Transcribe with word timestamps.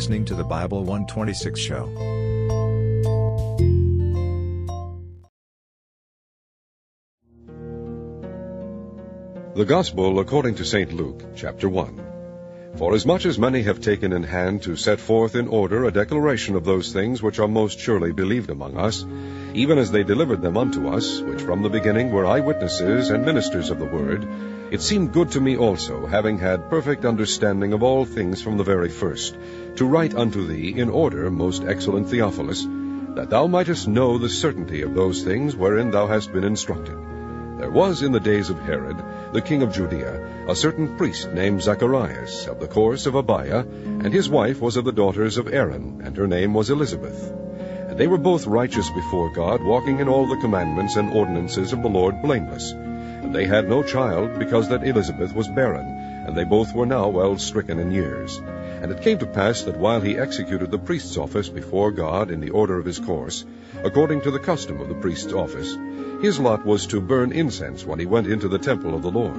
listening 0.00 0.24
to 0.24 0.34
the 0.34 0.42
Bible 0.42 0.82
126 0.82 1.60
show. 1.60 1.84
The 9.54 9.64
Gospel 9.66 10.20
according 10.20 10.54
to 10.54 10.64
St. 10.64 10.90
Luke, 10.94 11.22
chapter 11.36 11.68
1. 11.68 12.19
For 12.76 12.94
as 12.94 13.04
much 13.04 13.26
as 13.26 13.38
many 13.38 13.62
have 13.62 13.80
taken 13.80 14.12
in 14.12 14.22
hand 14.22 14.62
to 14.62 14.74
set 14.74 15.00
forth 15.00 15.34
in 15.34 15.48
order 15.48 15.84
a 15.84 15.90
declaration 15.90 16.54
of 16.56 16.64
those 16.64 16.92
things 16.92 17.22
which 17.22 17.38
are 17.38 17.48
most 17.48 17.78
surely 17.78 18.12
believed 18.12 18.48
among 18.48 18.76
us, 18.78 19.04
even 19.52 19.76
as 19.76 19.90
they 19.90 20.02
delivered 20.02 20.40
them 20.40 20.56
unto 20.56 20.88
us, 20.88 21.20
which 21.20 21.42
from 21.42 21.62
the 21.62 21.68
beginning 21.68 22.10
were 22.10 22.24
eyewitnesses 22.24 23.10
and 23.10 23.26
ministers 23.26 23.70
of 23.70 23.78
the 23.78 23.84
word, 23.84 24.26
it 24.70 24.80
seemed 24.80 25.12
good 25.12 25.30
to 25.32 25.40
me 25.40 25.56
also, 25.56 26.06
having 26.06 26.38
had 26.38 26.70
perfect 26.70 27.04
understanding 27.04 27.72
of 27.72 27.82
all 27.82 28.04
things 28.04 28.40
from 28.40 28.56
the 28.56 28.64
very 28.64 28.88
first, 28.88 29.36
to 29.76 29.84
write 29.84 30.14
unto 30.14 30.46
thee 30.46 30.72
in 30.74 30.88
order, 30.88 31.30
most 31.30 31.64
excellent 31.64 32.08
Theophilus, 32.08 32.66
that 33.14 33.28
thou 33.30 33.46
mightest 33.46 33.88
know 33.88 34.16
the 34.16 34.28
certainty 34.28 34.82
of 34.82 34.94
those 34.94 35.22
things 35.22 35.56
wherein 35.56 35.90
thou 35.90 36.06
hast 36.06 36.32
been 36.32 36.44
instructed 36.44 36.96
there 37.60 37.70
was 37.70 38.02
in 38.02 38.10
the 38.10 38.20
days 38.20 38.48
of 38.48 38.58
Herod, 38.60 38.96
the 39.34 39.42
king 39.42 39.60
of 39.60 39.72
Judea, 39.72 40.48
a 40.48 40.56
certain 40.56 40.96
priest 40.96 41.30
named 41.32 41.60
Zacharias, 41.60 42.46
of 42.46 42.58
the 42.58 42.66
course 42.66 43.04
of 43.04 43.12
Abia, 43.12 43.60
and 43.60 44.14
his 44.14 44.30
wife 44.30 44.62
was 44.62 44.78
of 44.78 44.86
the 44.86 44.92
daughters 44.92 45.36
of 45.36 45.52
Aaron, 45.52 46.00
and 46.02 46.16
her 46.16 46.26
name 46.26 46.54
was 46.54 46.70
Elizabeth. 46.70 47.30
And 47.88 47.98
they 47.98 48.06
were 48.06 48.16
both 48.16 48.46
righteous 48.46 48.88
before 48.88 49.34
God, 49.34 49.62
walking 49.62 50.00
in 50.00 50.08
all 50.08 50.26
the 50.26 50.40
commandments 50.40 50.96
and 50.96 51.12
ordinances 51.12 51.74
of 51.74 51.82
the 51.82 51.88
Lord 51.88 52.22
blameless. 52.22 52.72
And 52.72 53.34
they 53.34 53.44
had 53.44 53.68
no 53.68 53.82
child, 53.82 54.38
because 54.38 54.70
that 54.70 54.86
Elizabeth 54.86 55.34
was 55.34 55.46
barren, 55.48 55.86
and 56.26 56.34
they 56.34 56.44
both 56.44 56.74
were 56.74 56.86
now 56.86 57.08
well 57.08 57.36
stricken 57.36 57.78
in 57.78 57.92
years. 57.92 58.40
And 58.80 58.90
it 58.90 59.02
came 59.02 59.18
to 59.18 59.26
pass 59.26 59.62
that 59.64 59.76
while 59.76 60.00
he 60.00 60.16
executed 60.16 60.70
the 60.70 60.78
priest's 60.78 61.18
office 61.18 61.48
before 61.48 61.90
God 61.90 62.30
in 62.30 62.40
the 62.40 62.50
order 62.50 62.78
of 62.78 62.86
his 62.86 62.98
course, 62.98 63.44
according 63.84 64.22
to 64.22 64.30
the 64.30 64.38
custom 64.38 64.80
of 64.80 64.88
the 64.88 64.94
priest's 64.94 65.34
office, 65.34 65.76
his 66.22 66.40
lot 66.40 66.64
was 66.64 66.86
to 66.86 67.00
burn 67.00 67.32
incense 67.32 67.84
when 67.84 67.98
he 67.98 68.06
went 68.06 68.26
into 68.26 68.48
the 68.48 68.58
temple 68.58 68.94
of 68.94 69.02
the 69.02 69.10
Lord. 69.10 69.36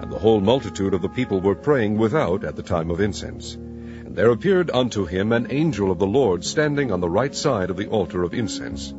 And 0.00 0.12
the 0.12 0.18
whole 0.18 0.40
multitude 0.40 0.94
of 0.94 1.02
the 1.02 1.08
people 1.08 1.40
were 1.40 1.56
praying 1.56 1.98
without 1.98 2.44
at 2.44 2.54
the 2.54 2.62
time 2.62 2.90
of 2.90 3.00
incense. 3.00 3.54
And 3.54 4.14
there 4.14 4.30
appeared 4.30 4.70
unto 4.70 5.04
him 5.04 5.32
an 5.32 5.48
angel 5.50 5.90
of 5.90 5.98
the 5.98 6.06
Lord 6.06 6.44
standing 6.44 6.92
on 6.92 7.00
the 7.00 7.10
right 7.10 7.34
side 7.34 7.70
of 7.70 7.76
the 7.76 7.88
altar 7.88 8.22
of 8.22 8.32
incense. 8.32 8.90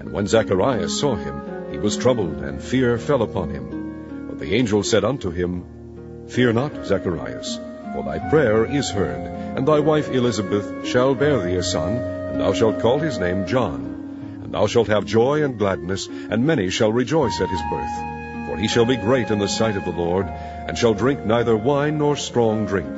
And 0.00 0.12
when 0.12 0.26
Zacharias 0.26 0.98
saw 0.98 1.14
him, 1.14 1.70
he 1.70 1.78
was 1.78 1.96
troubled, 1.96 2.42
and 2.42 2.60
fear 2.60 2.98
fell 2.98 3.22
upon 3.22 3.50
him. 3.50 4.26
But 4.28 4.40
the 4.40 4.54
angel 4.54 4.82
said 4.82 5.04
unto 5.04 5.30
him, 5.30 6.26
Fear 6.28 6.52
not, 6.52 6.84
Zacharias, 6.84 7.58
for 7.92 8.04
thy 8.04 8.18
prayer 8.30 8.64
is 8.64 8.90
heard, 8.90 9.20
and 9.56 9.66
thy 9.66 9.80
wife 9.80 10.08
Elizabeth 10.10 10.86
shall 10.86 11.14
bear 11.14 11.38
thee 11.40 11.56
a 11.56 11.62
son, 11.62 11.96
and 11.96 12.40
thou 12.40 12.52
shalt 12.52 12.80
call 12.80 12.98
his 12.98 13.18
name 13.18 13.46
John. 13.46 14.40
And 14.42 14.54
thou 14.54 14.66
shalt 14.66 14.88
have 14.88 15.04
joy 15.04 15.42
and 15.42 15.58
gladness, 15.58 16.08
and 16.08 16.46
many 16.46 16.70
shall 16.70 16.92
rejoice 16.92 17.40
at 17.40 17.48
his 17.48 17.62
birth. 17.70 18.48
For 18.48 18.56
he 18.56 18.68
shall 18.68 18.84
be 18.84 18.96
great 18.96 19.30
in 19.30 19.38
the 19.38 19.48
sight 19.48 19.76
of 19.76 19.84
the 19.84 19.90
Lord, 19.90 20.26
and 20.26 20.78
shall 20.78 20.94
drink 20.94 21.24
neither 21.24 21.56
wine 21.56 21.98
nor 21.98 22.16
strong 22.16 22.66
drink. 22.66 22.88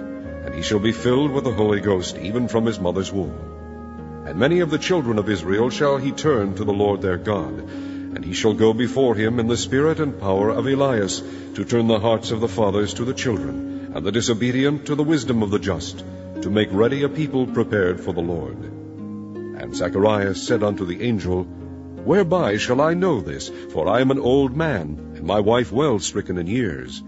And 0.44 0.54
he 0.54 0.62
shall 0.62 0.78
be 0.78 0.92
filled 0.92 1.30
with 1.30 1.44
the 1.44 1.52
Holy 1.52 1.80
Ghost, 1.80 2.18
even 2.18 2.48
from 2.48 2.66
his 2.66 2.78
mother's 2.78 3.12
womb. 3.12 4.24
And 4.26 4.38
many 4.38 4.60
of 4.60 4.70
the 4.70 4.78
children 4.78 5.18
of 5.18 5.28
Israel 5.28 5.70
shall 5.70 5.96
he 5.96 6.12
turn 6.12 6.54
to 6.54 6.64
the 6.64 6.72
Lord 6.72 7.00
their 7.00 7.18
God. 7.18 7.60
And 8.14 8.24
he 8.24 8.34
shall 8.34 8.52
go 8.52 8.72
before 8.74 9.14
him 9.14 9.40
in 9.40 9.46
the 9.48 9.56
spirit 9.56 10.00
and 10.00 10.20
power 10.20 10.50
of 10.50 10.66
Elias, 10.66 11.22
to 11.54 11.64
turn 11.64 11.86
the 11.86 11.98
hearts 11.98 12.30
of 12.30 12.40
the 12.40 12.48
fathers 12.48 12.94
to 12.94 13.04
the 13.04 13.14
children, 13.14 13.71
and 13.94 14.04
the 14.04 14.12
disobedient 14.12 14.86
to 14.86 14.94
the 14.94 15.02
wisdom 15.02 15.42
of 15.42 15.50
the 15.50 15.58
just, 15.58 16.04
to 16.42 16.50
make 16.50 16.68
ready 16.72 17.02
a 17.02 17.08
people 17.08 17.46
prepared 17.46 18.00
for 18.00 18.12
the 18.12 18.20
Lord. 18.20 18.58
And 18.58 19.74
Zacharias 19.74 20.42
said 20.42 20.62
unto 20.62 20.86
the 20.86 21.02
angel, 21.02 21.44
Whereby 21.44 22.56
shall 22.56 22.80
I 22.80 22.94
know 22.94 23.20
this? 23.20 23.48
For 23.48 23.86
I 23.88 24.00
am 24.00 24.10
an 24.10 24.18
old 24.18 24.56
man, 24.56 25.12
and 25.14 25.24
my 25.24 25.38
wife 25.40 25.70
well 25.70 25.98
stricken 25.98 26.38
in 26.38 26.46
years. 26.48 27.02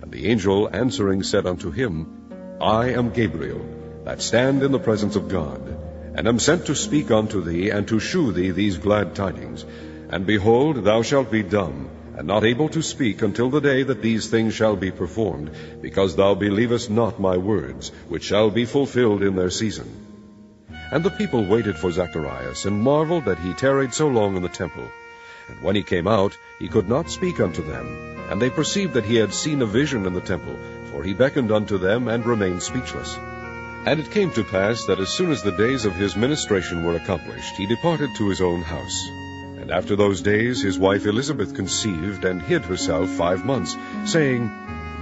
And 0.00 0.10
the 0.10 0.26
angel 0.28 0.70
answering 0.72 1.22
said 1.22 1.44
unto 1.44 1.70
him, 1.70 2.06
I 2.60 2.92
am 2.92 3.10
Gabriel, 3.10 3.60
that 4.04 4.22
stand 4.22 4.62
in 4.62 4.72
the 4.72 4.78
presence 4.78 5.16
of 5.16 5.28
God, 5.28 5.60
and 6.14 6.26
am 6.26 6.38
sent 6.38 6.66
to 6.66 6.74
speak 6.74 7.10
unto 7.10 7.42
thee, 7.42 7.68
and 7.70 7.86
to 7.88 8.00
shew 8.00 8.32
thee 8.32 8.52
these 8.52 8.78
glad 8.78 9.14
tidings. 9.14 9.66
And 10.08 10.24
behold, 10.24 10.82
thou 10.82 11.02
shalt 11.02 11.30
be 11.30 11.42
dumb, 11.42 11.90
and 12.18 12.26
not 12.26 12.44
able 12.44 12.68
to 12.68 12.82
speak 12.82 13.22
until 13.22 13.48
the 13.48 13.60
day 13.60 13.84
that 13.84 14.02
these 14.02 14.26
things 14.26 14.52
shall 14.52 14.74
be 14.74 14.90
performed, 14.90 15.50
because 15.80 16.16
thou 16.16 16.34
believest 16.34 16.90
not 16.90 17.20
my 17.20 17.36
words, 17.36 17.90
which 18.08 18.24
shall 18.24 18.50
be 18.50 18.64
fulfilled 18.64 19.22
in 19.22 19.36
their 19.36 19.50
season. 19.50 19.86
And 20.90 21.04
the 21.04 21.18
people 21.18 21.44
waited 21.44 21.78
for 21.78 21.92
Zacharias, 21.92 22.64
and 22.64 22.82
marveled 22.82 23.26
that 23.26 23.38
he 23.38 23.52
tarried 23.54 23.94
so 23.94 24.08
long 24.08 24.34
in 24.36 24.42
the 24.42 24.48
temple. 24.48 24.88
And 25.48 25.62
when 25.62 25.76
he 25.76 25.84
came 25.84 26.08
out, 26.08 26.36
he 26.58 26.66
could 26.66 26.88
not 26.88 27.08
speak 27.08 27.38
unto 27.38 27.62
them. 27.62 27.86
And 28.28 28.42
they 28.42 28.50
perceived 28.50 28.94
that 28.94 29.04
he 29.04 29.14
had 29.14 29.32
seen 29.32 29.62
a 29.62 29.66
vision 29.76 30.04
in 30.04 30.12
the 30.12 30.28
temple, 30.32 30.58
for 30.90 31.04
he 31.04 31.14
beckoned 31.14 31.52
unto 31.52 31.78
them, 31.78 32.08
and 32.08 32.26
remained 32.26 32.64
speechless. 32.64 33.16
And 33.86 34.00
it 34.00 34.10
came 34.10 34.32
to 34.32 34.42
pass 34.42 34.86
that 34.86 34.98
as 34.98 35.10
soon 35.10 35.30
as 35.30 35.44
the 35.44 35.56
days 35.62 35.84
of 35.84 35.94
his 35.94 36.16
ministration 36.16 36.82
were 36.82 36.96
accomplished, 36.96 37.56
he 37.56 37.66
departed 37.66 38.16
to 38.16 38.28
his 38.28 38.40
own 38.40 38.62
house. 38.62 39.08
And 39.68 39.76
after 39.76 39.96
those 39.96 40.22
days 40.22 40.62
his 40.62 40.78
wife 40.78 41.04
Elizabeth 41.04 41.54
conceived, 41.54 42.24
and 42.24 42.40
hid 42.40 42.62
herself 42.62 43.10
five 43.10 43.44
months, 43.44 43.76
saying, 44.06 44.50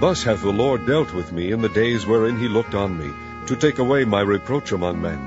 Thus 0.01 0.23
hath 0.23 0.41
the 0.41 0.51
Lord 0.51 0.85
dealt 0.85 1.13
with 1.13 1.31
me 1.31 1.53
in 1.53 1.61
the 1.61 1.69
days 1.69 2.05
wherein 2.05 2.37
he 2.37 2.49
looked 2.49 2.75
on 2.75 2.97
me, 2.99 3.09
to 3.45 3.55
take 3.55 3.79
away 3.79 4.03
my 4.03 4.19
reproach 4.19 4.73
among 4.73 5.01
men. 5.01 5.19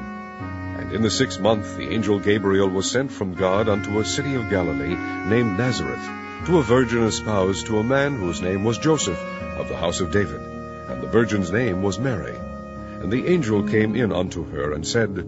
And 0.79 0.93
in 0.93 1.01
the 1.01 1.11
sixth 1.11 1.41
month 1.41 1.79
the 1.79 1.89
angel 1.89 2.19
Gabriel 2.19 2.69
was 2.69 2.91
sent 2.91 3.11
from 3.11 3.33
God 3.33 3.71
unto 3.71 3.99
a 3.99 4.05
city 4.05 4.35
of 4.35 4.51
Galilee, 4.51 4.95
named 4.95 5.57
Nazareth, 5.57 6.07
to 6.45 6.59
a 6.59 6.63
virgin 6.63 7.05
espoused 7.05 7.65
to 7.69 7.79
a 7.79 7.83
man 7.83 8.17
whose 8.17 8.43
name 8.43 8.63
was 8.63 8.77
Joseph, 8.77 9.19
of 9.57 9.71
the 9.71 9.77
house 9.79 10.01
of 10.01 10.13
David. 10.13 10.43
And 10.91 11.03
the 11.03 11.09
virgin's 11.09 11.51
name 11.51 11.83
was 11.83 11.99
Mary. 11.99 12.37
And 12.37 13.11
the 13.11 13.27
angel 13.27 13.67
came 13.67 13.97
in 13.97 14.13
unto 14.13 14.45
her, 14.51 14.75
and 14.75 14.87
said, 14.87 15.27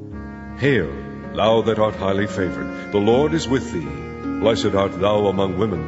Hail, 0.58 0.92
thou 1.34 1.62
that 1.62 1.78
art 1.78 1.96
highly 1.96 2.26
favored, 2.26 2.92
the 2.92 2.98
Lord 2.98 3.34
is 3.34 3.48
with 3.48 3.72
thee. 3.72 4.40
Blessed 4.40 4.74
art 4.74 5.00
thou 5.00 5.26
among 5.26 5.58
women. 5.58 5.82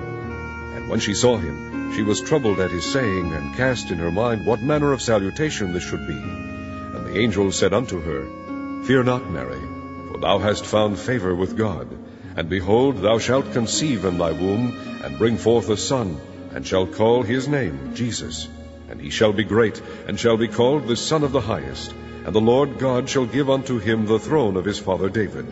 And 0.77 0.89
when 0.89 1.01
she 1.01 1.15
saw 1.15 1.37
him, 1.37 1.93
she 1.95 2.03
was 2.03 2.21
troubled 2.21 2.61
at 2.61 2.71
his 2.71 2.91
saying, 2.91 3.33
and 3.33 3.55
cast 3.55 3.91
in 3.91 3.99
her 3.99 4.11
mind 4.11 4.47
what 4.47 4.63
manner 4.63 4.93
of 4.93 5.03
salutation 5.03 5.73
this 5.73 5.83
should 5.83 6.07
be. 6.07 6.15
And 6.15 7.07
the 7.07 7.19
angel 7.19 7.53
said 7.53 7.73
unto 7.73 8.01
her, 8.01 8.83
Fear 8.85 9.05
not, 9.05 9.31
Mary, 9.31 9.61
for 10.11 10.19
thou 10.19 10.39
hast 10.39 10.67
found 10.67 10.99
favor 10.99 11.35
with 11.35 11.57
God. 11.57 11.89
And 12.37 12.49
behold, 12.49 12.99
thou 12.99 13.19
shalt 13.19 13.53
conceive 13.53 14.05
in 14.05 14.19
thy 14.19 14.33
womb, 14.33 14.77
and 15.05 15.19
bring 15.19 15.37
forth 15.37 15.69
a 15.69 15.77
son, 15.77 16.21
and 16.53 16.67
shall 16.67 16.87
call 16.87 17.23
his 17.23 17.47
name 17.47 17.95
Jesus. 17.95 18.49
And 18.89 19.01
he 19.01 19.11
shall 19.11 19.33
be 19.33 19.45
great, 19.45 19.81
and 20.09 20.19
shall 20.19 20.37
be 20.37 20.49
called 20.49 20.87
the 20.87 20.97
Son 20.97 21.23
of 21.23 21.33
the 21.33 21.41
Highest. 21.41 21.95
And 22.25 22.35
the 22.35 22.41
Lord 22.41 22.79
God 22.79 23.09
shall 23.09 23.27
give 23.27 23.51
unto 23.51 23.79
him 23.79 24.07
the 24.07 24.19
throne 24.19 24.57
of 24.57 24.65
his 24.65 24.79
father 24.79 25.11
David. 25.11 25.47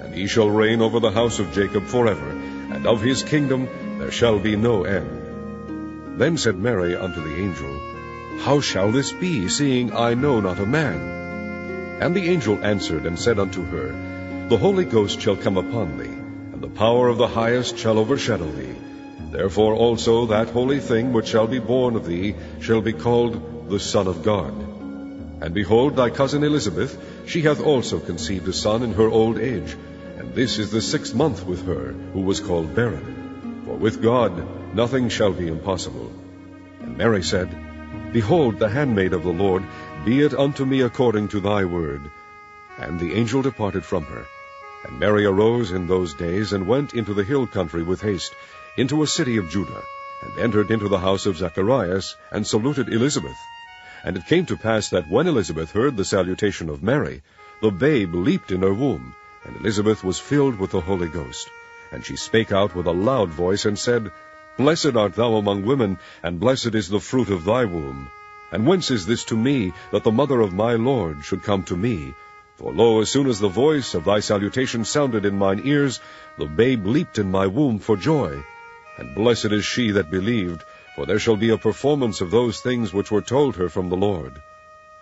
And 0.00 0.14
he 0.14 0.26
shall 0.26 0.50
reign 0.50 0.82
over 0.82 1.00
the 1.00 1.10
house 1.10 1.38
of 1.38 1.52
Jacob 1.52 1.86
forever, 1.86 2.28
and 2.28 2.86
of 2.86 3.00
his 3.00 3.22
kingdom 3.22 3.68
there 3.98 4.10
shall 4.10 4.38
be 4.38 4.54
no 4.54 4.84
end. 4.84 6.18
Then 6.20 6.36
said 6.36 6.58
Mary 6.58 6.94
unto 6.94 7.22
the 7.22 7.36
angel, 7.36 7.80
How 8.40 8.60
shall 8.60 8.92
this 8.92 9.12
be, 9.12 9.48
seeing 9.48 9.94
I 9.94 10.12
know 10.12 10.40
not 10.40 10.58
a 10.58 10.66
man? 10.66 11.98
And 12.02 12.14
the 12.14 12.28
angel 12.28 12.62
answered 12.62 13.06
and 13.06 13.18
said 13.18 13.38
unto 13.38 13.64
her, 13.64 14.46
The 14.48 14.58
Holy 14.58 14.84
Ghost 14.84 15.20
shall 15.20 15.36
come 15.36 15.56
upon 15.56 15.96
thee, 15.96 16.18
and 16.52 16.60
the 16.60 16.68
power 16.68 17.08
of 17.08 17.16
the 17.16 17.28
highest 17.28 17.78
shall 17.78 17.98
overshadow 17.98 18.50
thee. 18.50 18.74
Therefore 19.30 19.74
also 19.74 20.26
that 20.26 20.50
holy 20.50 20.80
thing 20.80 21.12
which 21.14 21.28
shall 21.28 21.46
be 21.46 21.60
born 21.60 21.96
of 21.96 22.06
thee 22.06 22.34
shall 22.60 22.82
be 22.82 22.92
called 22.92 23.70
the 23.70 23.80
Son 23.80 24.06
of 24.06 24.22
God. 24.22 24.69
And 25.40 25.54
behold, 25.54 25.96
thy 25.96 26.10
cousin 26.10 26.44
Elizabeth, 26.44 26.96
she 27.26 27.40
hath 27.42 27.62
also 27.62 27.98
conceived 27.98 28.46
a 28.48 28.52
son 28.52 28.82
in 28.82 28.92
her 28.92 29.08
old 29.08 29.38
age, 29.38 29.74
and 30.18 30.34
this 30.34 30.58
is 30.58 30.70
the 30.70 30.82
sixth 30.82 31.14
month 31.14 31.46
with 31.46 31.66
her, 31.66 31.92
who 32.12 32.20
was 32.20 32.40
called 32.40 32.74
barren. 32.74 33.62
For 33.64 33.74
with 33.74 34.02
God 34.02 34.74
nothing 34.74 35.08
shall 35.08 35.32
be 35.32 35.48
impossible. 35.48 36.12
And 36.82 36.98
Mary 36.98 37.22
said, 37.22 37.48
Behold, 38.12 38.58
the 38.58 38.68
handmaid 38.68 39.14
of 39.14 39.22
the 39.22 39.32
Lord, 39.32 39.64
be 40.04 40.20
it 40.20 40.34
unto 40.34 40.66
me 40.66 40.82
according 40.82 41.28
to 41.28 41.40
thy 41.40 41.64
word. 41.64 42.02
And 42.78 43.00
the 43.00 43.14
angel 43.14 43.40
departed 43.40 43.84
from 43.84 44.04
her. 44.04 44.26
And 44.84 44.98
Mary 44.98 45.24
arose 45.24 45.72
in 45.72 45.86
those 45.86 46.12
days, 46.14 46.52
and 46.52 46.66
went 46.66 46.92
into 46.94 47.14
the 47.14 47.24
hill 47.24 47.46
country 47.46 47.82
with 47.82 48.02
haste, 48.02 48.34
into 48.76 49.02
a 49.02 49.06
city 49.06 49.38
of 49.38 49.50
Juda, 49.50 49.82
and 50.22 50.38
entered 50.38 50.70
into 50.70 50.88
the 50.88 50.98
house 50.98 51.24
of 51.24 51.38
Zacharias, 51.38 52.16
and 52.30 52.46
saluted 52.46 52.92
Elizabeth. 52.92 53.36
And 54.02 54.16
it 54.16 54.26
came 54.26 54.46
to 54.46 54.56
pass 54.56 54.88
that 54.90 55.10
when 55.10 55.26
Elizabeth 55.26 55.72
heard 55.72 55.96
the 55.96 56.04
salutation 56.04 56.70
of 56.70 56.82
Mary, 56.82 57.22
the 57.60 57.70
babe 57.70 58.14
leaped 58.14 58.50
in 58.50 58.62
her 58.62 58.72
womb, 58.72 59.14
and 59.44 59.56
Elizabeth 59.56 60.02
was 60.02 60.18
filled 60.18 60.58
with 60.58 60.70
the 60.70 60.80
Holy 60.80 61.08
Ghost. 61.08 61.50
And 61.92 62.04
she 62.04 62.16
spake 62.16 62.52
out 62.52 62.74
with 62.74 62.86
a 62.86 62.92
loud 62.92 63.28
voice, 63.28 63.66
and 63.66 63.78
said, 63.78 64.10
Blessed 64.56 64.96
art 64.96 65.14
thou 65.14 65.34
among 65.34 65.64
women, 65.64 65.98
and 66.22 66.40
blessed 66.40 66.74
is 66.74 66.88
the 66.88 67.00
fruit 67.00 67.28
of 67.28 67.44
thy 67.44 67.64
womb. 67.66 68.08
And 68.52 68.66
whence 68.66 68.90
is 68.90 69.06
this 69.06 69.24
to 69.24 69.36
me, 69.36 69.72
that 69.92 70.04
the 70.04 70.10
mother 70.10 70.40
of 70.40 70.52
my 70.52 70.74
Lord 70.74 71.24
should 71.24 71.42
come 71.42 71.62
to 71.64 71.76
me? 71.76 72.14
For 72.56 72.72
lo, 72.72 73.00
as 73.00 73.10
soon 73.10 73.26
as 73.26 73.38
the 73.38 73.48
voice 73.48 73.94
of 73.94 74.04
thy 74.04 74.20
salutation 74.20 74.84
sounded 74.84 75.24
in 75.24 75.38
mine 75.38 75.62
ears, 75.64 76.00
the 76.36 76.46
babe 76.46 76.86
leaped 76.86 77.18
in 77.18 77.30
my 77.30 77.46
womb 77.46 77.78
for 77.78 77.96
joy. 77.96 78.42
And 78.98 79.14
blessed 79.14 79.52
is 79.52 79.64
she 79.64 79.92
that 79.92 80.10
believed, 80.10 80.62
for 80.96 81.06
there 81.06 81.18
shall 81.18 81.36
be 81.36 81.50
a 81.50 81.58
performance 81.58 82.20
of 82.20 82.30
those 82.30 82.60
things 82.60 82.92
which 82.92 83.10
were 83.10 83.22
told 83.22 83.56
her 83.56 83.68
from 83.68 83.88
the 83.88 83.96
Lord. 83.96 84.40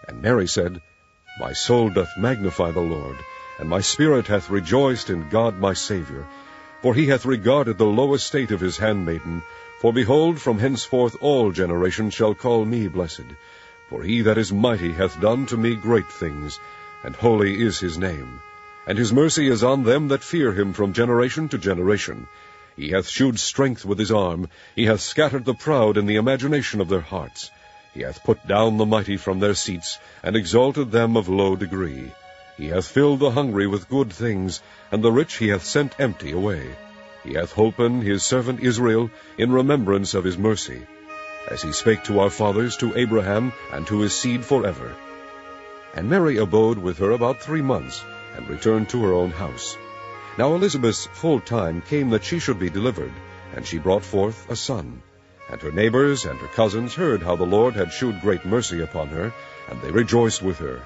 And 0.06 0.22
Mary 0.22 0.46
said, 0.46 0.80
My 1.40 1.52
soul 1.52 1.90
doth 1.90 2.16
magnify 2.18 2.70
the 2.70 2.80
Lord, 2.80 3.16
and 3.58 3.68
my 3.68 3.80
spirit 3.80 4.26
hath 4.26 4.50
rejoiced 4.50 5.10
in 5.10 5.28
God 5.28 5.58
my 5.58 5.72
Saviour. 5.72 6.26
For 6.82 6.94
he 6.94 7.06
hath 7.06 7.26
regarded 7.26 7.78
the 7.78 7.86
low 7.86 8.14
estate 8.14 8.50
of 8.50 8.60
his 8.60 8.76
handmaiden. 8.76 9.42
For 9.80 9.92
behold, 9.92 10.40
from 10.40 10.58
henceforth 10.58 11.16
all 11.20 11.50
generations 11.52 12.14
shall 12.14 12.34
call 12.34 12.64
me 12.64 12.88
blessed. 12.88 13.26
For 13.88 14.02
he 14.02 14.22
that 14.22 14.38
is 14.38 14.52
mighty 14.52 14.92
hath 14.92 15.20
done 15.20 15.46
to 15.46 15.56
me 15.56 15.74
great 15.74 16.10
things, 16.10 16.60
and 17.02 17.16
holy 17.16 17.60
is 17.60 17.80
his 17.80 17.96
name. 17.98 18.40
And 18.86 18.98
his 18.98 19.12
mercy 19.12 19.48
is 19.48 19.64
on 19.64 19.82
them 19.84 20.08
that 20.08 20.22
fear 20.22 20.52
him 20.52 20.72
from 20.72 20.92
generation 20.92 21.48
to 21.48 21.58
generation. 21.58 22.28
He 22.78 22.90
hath 22.90 23.08
shewed 23.08 23.40
strength 23.40 23.84
with 23.84 23.98
his 23.98 24.12
arm, 24.12 24.48
he 24.76 24.86
hath 24.86 25.00
scattered 25.00 25.44
the 25.44 25.52
proud 25.52 25.96
in 25.96 26.06
the 26.06 26.14
imagination 26.14 26.80
of 26.80 26.88
their 26.88 27.00
hearts. 27.00 27.50
He 27.92 28.02
hath 28.02 28.22
put 28.22 28.46
down 28.46 28.76
the 28.76 28.86
mighty 28.86 29.16
from 29.16 29.40
their 29.40 29.54
seats, 29.54 29.98
and 30.22 30.36
exalted 30.36 30.92
them 30.92 31.16
of 31.16 31.28
low 31.28 31.56
degree. 31.56 32.12
He 32.56 32.68
hath 32.68 32.86
filled 32.86 33.18
the 33.18 33.32
hungry 33.32 33.66
with 33.66 33.88
good 33.88 34.12
things, 34.12 34.62
and 34.92 35.02
the 35.02 35.10
rich 35.10 35.38
he 35.38 35.48
hath 35.48 35.64
sent 35.64 35.98
empty 35.98 36.30
away. 36.30 36.76
He 37.24 37.34
hath 37.34 37.52
holpen 37.52 38.00
his 38.00 38.22
servant 38.22 38.60
Israel 38.60 39.10
in 39.38 39.50
remembrance 39.50 40.14
of 40.14 40.22
his 40.22 40.38
mercy, 40.38 40.86
as 41.50 41.62
he 41.62 41.72
spake 41.72 42.04
to 42.04 42.20
our 42.20 42.30
fathers, 42.30 42.76
to 42.76 42.96
Abraham, 42.96 43.52
and 43.72 43.88
to 43.88 44.02
his 44.02 44.12
seed 44.12 44.44
forever. 44.44 44.94
And 45.94 46.08
Mary 46.08 46.36
abode 46.36 46.78
with 46.78 46.98
her 46.98 47.10
about 47.10 47.42
three 47.42 47.62
months, 47.62 48.04
and 48.36 48.48
returned 48.48 48.88
to 48.90 49.02
her 49.02 49.12
own 49.12 49.32
house. 49.32 49.76
Now 50.38 50.54
Elizabeth's 50.54 51.06
full 51.06 51.40
time 51.40 51.82
came 51.82 52.10
that 52.10 52.22
she 52.22 52.38
should 52.38 52.60
be 52.60 52.70
delivered, 52.70 53.10
and 53.56 53.66
she 53.66 53.78
brought 53.78 54.04
forth 54.04 54.48
a 54.48 54.54
son. 54.54 55.02
And 55.50 55.60
her 55.60 55.72
neighbors 55.72 56.26
and 56.26 56.38
her 56.38 56.46
cousins 56.46 56.94
heard 56.94 57.22
how 57.22 57.34
the 57.34 57.44
Lord 57.44 57.74
had 57.74 57.92
shewed 57.92 58.20
great 58.20 58.44
mercy 58.44 58.80
upon 58.80 59.08
her, 59.08 59.34
and 59.68 59.82
they 59.82 59.90
rejoiced 59.90 60.40
with 60.40 60.58
her. 60.58 60.80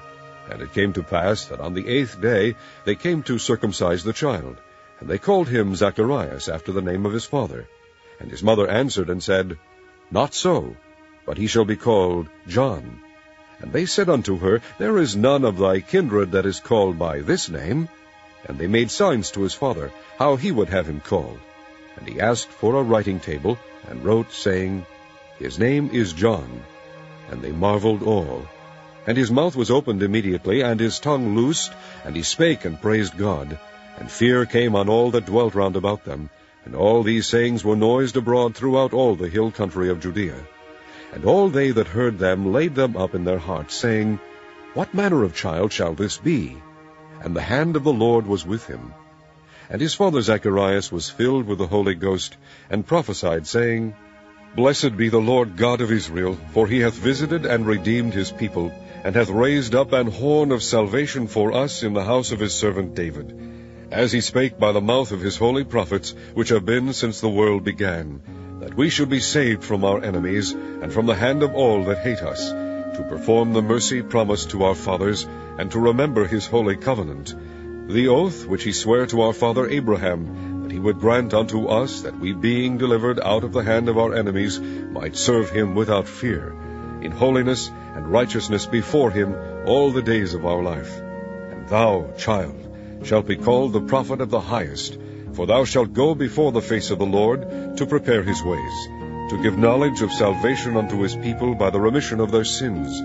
And 0.49 0.59
it 0.63 0.73
came 0.73 0.91
to 0.93 1.03
pass 1.03 1.45
that 1.45 1.59
on 1.59 1.75
the 1.75 1.87
eighth 1.87 2.19
day 2.19 2.55
they 2.83 2.95
came 2.95 3.21
to 3.23 3.37
circumcise 3.37 4.03
the 4.03 4.11
child, 4.11 4.57
and 4.99 5.07
they 5.07 5.19
called 5.19 5.47
him 5.49 5.75
Zacharias 5.75 6.49
after 6.49 6.71
the 6.71 6.81
name 6.81 7.05
of 7.05 7.13
his 7.13 7.25
father. 7.25 7.67
And 8.19 8.31
his 8.31 8.41
mother 8.41 8.67
answered 8.67 9.11
and 9.11 9.21
said, 9.21 9.59
Not 10.09 10.33
so, 10.33 10.75
but 11.27 11.37
he 11.37 11.45
shall 11.45 11.65
be 11.65 11.75
called 11.75 12.27
John. 12.47 13.01
And 13.59 13.71
they 13.71 13.85
said 13.85 14.09
unto 14.09 14.39
her, 14.39 14.61
There 14.79 14.97
is 14.97 15.15
none 15.15 15.45
of 15.45 15.59
thy 15.59 15.81
kindred 15.81 16.31
that 16.31 16.47
is 16.47 16.59
called 16.59 16.97
by 16.97 17.19
this 17.19 17.49
name. 17.49 17.87
And 18.47 18.57
they 18.57 18.67
made 18.67 18.91
signs 18.91 19.31
to 19.31 19.41
his 19.41 19.53
father, 19.53 19.91
how 20.17 20.35
he 20.35 20.51
would 20.51 20.69
have 20.69 20.87
him 20.87 20.99
called. 20.99 21.39
And 21.95 22.07
he 22.07 22.19
asked 22.19 22.49
for 22.49 22.75
a 22.75 22.83
writing 22.83 23.19
table, 23.19 23.57
and 23.87 24.03
wrote, 24.03 24.31
saying, 24.31 24.85
His 25.39 25.59
name 25.59 25.89
is 25.93 26.13
John. 26.13 26.63
And 27.29 27.41
they 27.41 27.51
marveled 27.51 28.03
all. 28.03 28.47
And 29.05 29.17
his 29.17 29.31
mouth 29.31 29.55
was 29.55 29.69
opened 29.71 30.01
immediately, 30.01 30.61
and 30.61 30.79
his 30.79 30.99
tongue 30.99 31.35
loosed, 31.35 31.73
and 32.05 32.15
he 32.15 32.23
spake 32.23 32.65
and 32.65 32.81
praised 32.81 33.17
God. 33.17 33.57
And 33.97 34.09
fear 34.09 34.45
came 34.45 34.75
on 34.75 34.89
all 34.89 35.11
that 35.11 35.25
dwelt 35.25 35.55
round 35.55 35.75
about 35.75 36.05
them. 36.05 36.29
And 36.65 36.75
all 36.75 37.03
these 37.03 37.27
sayings 37.27 37.63
were 37.63 37.75
noised 37.75 38.15
abroad 38.15 38.55
throughout 38.55 38.93
all 38.93 39.15
the 39.15 39.27
hill 39.27 39.51
country 39.51 39.89
of 39.89 39.99
Judea. 39.99 40.37
And 41.13 41.25
all 41.25 41.49
they 41.49 41.71
that 41.71 41.87
heard 41.87 42.17
them 42.17 42.53
laid 42.53 42.75
them 42.75 42.95
up 42.95 43.13
in 43.13 43.25
their 43.25 43.37
hearts, 43.37 43.75
saying, 43.75 44.19
What 44.73 44.93
manner 44.93 45.23
of 45.23 45.35
child 45.35 45.71
shall 45.73 45.93
this 45.93 46.17
be? 46.17 46.57
And 47.23 47.35
the 47.35 47.41
hand 47.41 47.75
of 47.75 47.83
the 47.83 47.93
Lord 47.93 48.27
was 48.27 48.45
with 48.45 48.67
him. 48.67 48.93
And 49.69 49.81
his 49.81 49.93
father 49.93 50.21
Zacharias 50.21 50.91
was 50.91 51.09
filled 51.09 51.47
with 51.47 51.57
the 51.57 51.67
Holy 51.67 51.95
Ghost, 51.95 52.35
and 52.69 52.85
prophesied, 52.85 53.47
saying, 53.47 53.95
Blessed 54.55 54.97
be 54.97 55.09
the 55.09 55.21
Lord 55.21 55.55
God 55.57 55.81
of 55.81 55.91
Israel, 55.91 56.37
for 56.51 56.67
he 56.67 56.81
hath 56.81 56.93
visited 56.93 57.45
and 57.45 57.65
redeemed 57.65 58.13
his 58.13 58.31
people, 58.31 58.71
and 59.03 59.15
hath 59.15 59.29
raised 59.29 59.73
up 59.73 59.93
an 59.93 60.07
horn 60.07 60.51
of 60.51 60.61
salvation 60.61 61.27
for 61.27 61.53
us 61.53 61.81
in 61.81 61.93
the 61.93 62.03
house 62.03 62.31
of 62.31 62.39
his 62.39 62.53
servant 62.53 62.93
David, 62.93 63.33
as 63.89 64.11
he 64.11 64.21
spake 64.21 64.59
by 64.59 64.71
the 64.73 64.81
mouth 64.81 65.11
of 65.11 65.21
his 65.21 65.37
holy 65.37 65.63
prophets, 65.63 66.13
which 66.33 66.49
have 66.49 66.65
been 66.65 66.93
since 66.93 67.21
the 67.21 67.29
world 67.29 67.63
began 67.63 68.21
that 68.59 68.75
we 68.75 68.89
should 68.89 69.09
be 69.09 69.19
saved 69.19 69.63
from 69.63 69.83
our 69.83 70.03
enemies, 70.03 70.51
and 70.51 70.93
from 70.93 71.05
the 71.05 71.15
hand 71.15 71.43
of 71.43 71.53
all 71.53 71.83
that 71.85 71.99
hate 71.99 72.21
us, 72.21 72.53
to 72.95 73.03
perform 73.03 73.53
the 73.53 73.61
mercy 73.61 74.01
promised 74.01 74.51
to 74.51 74.63
our 74.63 74.75
fathers, 74.75 75.27
and 75.57 75.71
to 75.71 75.79
remember 75.79 76.25
his 76.25 76.45
holy 76.47 76.75
covenant, 76.75 77.33
the 77.87 78.07
oath 78.07 78.45
which 78.45 78.63
he 78.63 78.71
sware 78.71 79.05
to 79.05 79.21
our 79.21 79.33
father 79.33 79.67
Abraham, 79.67 80.63
that 80.63 80.71
he 80.71 80.79
would 80.79 80.99
grant 80.99 81.33
unto 81.33 81.67
us, 81.67 82.01
that 82.01 82.19
we 82.19 82.33
being 82.33 82.77
delivered 82.77 83.19
out 83.19 83.43
of 83.43 83.51
the 83.51 83.63
hand 83.63 83.89
of 83.89 83.97
our 83.97 84.15
enemies, 84.15 84.59
might 84.59 85.15
serve 85.15 85.49
him 85.49 85.75
without 85.75 86.07
fear, 86.07 86.55
in 87.01 87.11
holiness 87.11 87.69
and 87.95 88.07
righteousness 88.07 88.65
before 88.65 89.11
him 89.11 89.35
all 89.65 89.91
the 89.91 90.01
days 90.01 90.33
of 90.33 90.45
our 90.45 90.63
life. 90.63 90.99
And 90.99 91.67
thou, 91.67 92.13
child, 92.17 92.55
shalt 93.03 93.27
be 93.27 93.35
called 93.35 93.73
the 93.73 93.81
prophet 93.81 94.21
of 94.21 94.29
the 94.29 94.39
highest, 94.39 94.97
for 95.33 95.45
thou 95.45 95.65
shalt 95.65 95.93
go 95.93 96.15
before 96.15 96.51
the 96.51 96.61
face 96.61 96.91
of 96.91 96.99
the 96.99 97.05
Lord, 97.05 97.77
to 97.77 97.85
prepare 97.85 98.23
his 98.23 98.41
ways, 98.41 98.87
to 99.33 99.41
give 99.41 99.57
knowledge 99.57 100.03
of 100.03 100.13
salvation 100.13 100.77
unto 100.77 100.99
his 101.01 101.15
people 101.15 101.55
by 101.55 101.71
the 101.71 101.79
remission 101.79 102.19
of 102.19 102.29
their 102.29 102.43
sins, 102.43 102.99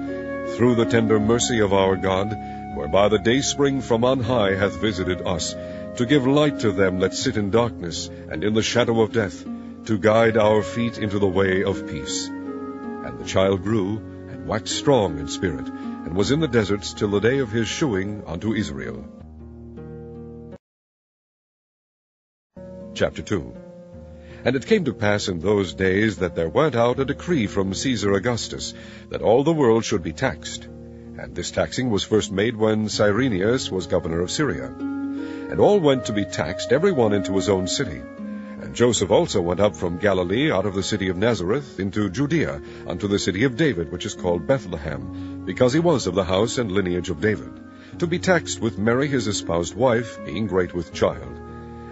through 0.56 0.74
the 0.74 0.84
tender 0.84 1.18
mercy 1.18 1.60
of 1.60 1.72
our 1.72 1.96
God, 1.96 2.36
whereby 2.76 3.08
the 3.08 3.18
dayspring 3.18 3.80
from 3.80 4.04
on 4.04 4.20
high 4.20 4.54
hath 4.54 4.78
visited 4.78 5.22
us, 5.22 5.54
to 5.96 6.04
give 6.04 6.26
light 6.26 6.60
to 6.60 6.70
them 6.70 6.98
that 7.00 7.14
sit 7.14 7.38
in 7.38 7.50
darkness 7.50 8.10
and 8.30 8.44
in 8.44 8.52
the 8.52 8.62
shadow 8.62 9.00
of 9.00 9.14
death, 9.14 9.42
to 9.86 9.96
guide 9.96 10.36
our 10.36 10.62
feet 10.62 10.98
into 10.98 11.18
the 11.18 11.26
way 11.26 11.64
of 11.64 11.86
peace. 11.88 12.28
And 12.28 13.18
the 13.18 13.24
child 13.24 13.62
grew, 13.62 13.96
and 14.28 14.46
waxed 14.46 14.76
strong 14.76 15.18
in 15.18 15.28
spirit, 15.28 15.66
and 15.68 16.14
was 16.14 16.30
in 16.30 16.40
the 16.40 16.54
deserts 16.58 16.92
till 16.92 17.08
the 17.08 17.20
day 17.20 17.38
of 17.38 17.50
his 17.50 17.68
shewing 17.68 18.22
unto 18.26 18.52
Israel. 18.52 19.02
Chapter 22.92 23.22
2 23.22 23.67
And 24.48 24.56
it 24.56 24.64
came 24.64 24.86
to 24.86 24.94
pass 24.94 25.28
in 25.28 25.40
those 25.40 25.74
days 25.74 26.16
that 26.20 26.34
there 26.34 26.48
went 26.48 26.74
out 26.74 26.98
a 26.98 27.04
decree 27.04 27.46
from 27.46 27.74
Caesar 27.74 28.14
Augustus, 28.14 28.72
that 29.10 29.20
all 29.20 29.44
the 29.44 29.52
world 29.52 29.84
should 29.84 30.02
be 30.02 30.14
taxed. 30.14 30.64
And 31.18 31.34
this 31.34 31.50
taxing 31.50 31.90
was 31.90 32.02
first 32.02 32.32
made 32.32 32.56
when 32.56 32.88
Cyrenius 32.88 33.70
was 33.70 33.86
governor 33.86 34.22
of 34.22 34.30
Syria. 34.30 34.68
And 34.68 35.60
all 35.60 35.78
went 35.78 36.06
to 36.06 36.14
be 36.14 36.24
taxed, 36.24 36.72
every 36.72 36.92
one 36.92 37.12
into 37.12 37.34
his 37.34 37.50
own 37.50 37.66
city. 37.66 38.00
And 38.62 38.74
Joseph 38.74 39.10
also 39.10 39.42
went 39.42 39.60
up 39.60 39.76
from 39.76 39.98
Galilee 39.98 40.50
out 40.50 40.64
of 40.64 40.74
the 40.74 40.82
city 40.82 41.10
of 41.10 41.18
Nazareth 41.18 41.78
into 41.78 42.08
Judea, 42.08 42.62
unto 42.86 43.06
the 43.06 43.18
city 43.18 43.44
of 43.44 43.58
David, 43.58 43.92
which 43.92 44.06
is 44.06 44.14
called 44.14 44.46
Bethlehem, 44.46 45.42
because 45.44 45.74
he 45.74 45.80
was 45.80 46.06
of 46.06 46.14
the 46.14 46.24
house 46.24 46.56
and 46.56 46.72
lineage 46.72 47.10
of 47.10 47.20
David, 47.20 47.52
to 47.98 48.06
be 48.06 48.18
taxed 48.18 48.62
with 48.62 48.78
Mary 48.78 49.08
his 49.08 49.26
espoused 49.26 49.74
wife, 49.74 50.18
being 50.24 50.46
great 50.46 50.72
with 50.72 50.94
child. 50.94 51.47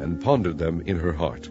and 0.00 0.20
pondered 0.20 0.58
them 0.58 0.82
in 0.86 0.98
her 0.98 1.12
heart. 1.12 1.50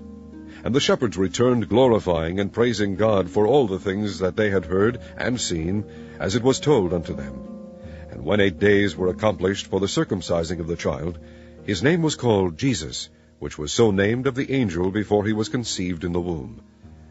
And 0.64 0.76
the 0.76 0.80
shepherds 0.80 1.18
returned 1.18 1.70
glorifying 1.70 2.40
and 2.40 2.54
praising 2.54 2.96
God 2.96 3.30
for 3.30 3.48
all 3.48 3.68
the 3.68 3.80
things 3.80 4.20
that 4.20 4.36
they 4.36 4.50
had 4.50 4.66
heard 4.66 5.00
and 5.18 5.40
seen, 5.40 5.86
as 6.20 6.36
it 6.36 6.44
was 6.44 6.60
told 6.60 6.94
unto 6.94 7.16
them. 7.16 7.40
And 8.12 8.24
when 8.24 8.42
eight 8.42 8.60
days 8.60 8.96
were 8.96 9.08
accomplished 9.08 9.68
for 9.68 9.80
the 9.80 9.88
circumcising 9.88 10.60
of 10.60 10.68
the 10.68 10.76
child, 10.76 11.18
his 11.64 11.82
name 11.82 12.02
was 12.02 12.16
called 12.16 12.58
Jesus, 12.58 13.10
which 13.40 13.58
was 13.58 13.72
so 13.72 13.92
named 13.92 14.28
of 14.28 14.36
the 14.36 14.52
angel 14.52 14.92
before 14.92 15.26
he 15.26 15.34
was 15.34 15.50
conceived 15.50 16.04
in 16.04 16.12
the 16.12 16.22
womb. 16.22 16.62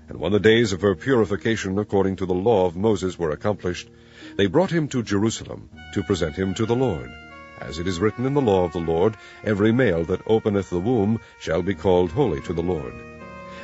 And 0.09 0.19
when 0.19 0.33
the 0.33 0.41
days 0.41 0.73
of 0.73 0.83
her 0.83 0.95
purification 0.95 1.79
according 1.79 2.17
to 2.17 2.27
the 2.27 2.35
law 2.35 2.67
of 2.67 2.77
Moses 2.77 3.19
were 3.19 3.31
accomplished, 3.31 3.89
they 4.37 4.47
brought 4.47 4.71
him 4.71 4.89
to 4.89 5.03
Jerusalem 5.03 5.71
to 5.95 6.03
present 6.03 6.37
him 6.37 6.55
to 6.55 6.67
the 6.67 6.77
Lord. 6.77 7.11
As 7.61 7.79
it 7.79 7.87
is 7.87 8.01
written 8.01 8.27
in 8.27 8.35
the 8.35 8.41
law 8.41 8.65
of 8.65 8.73
the 8.73 8.79
Lord, 8.79 9.17
every 9.45 9.73
male 9.73 10.05
that 10.05 10.23
openeth 10.27 10.71
the 10.71 10.79
womb 10.79 11.21
shall 11.39 11.63
be 11.63 11.75
called 11.75 12.11
holy 12.11 12.41
to 12.43 12.53
the 12.53 12.63
Lord 12.63 12.95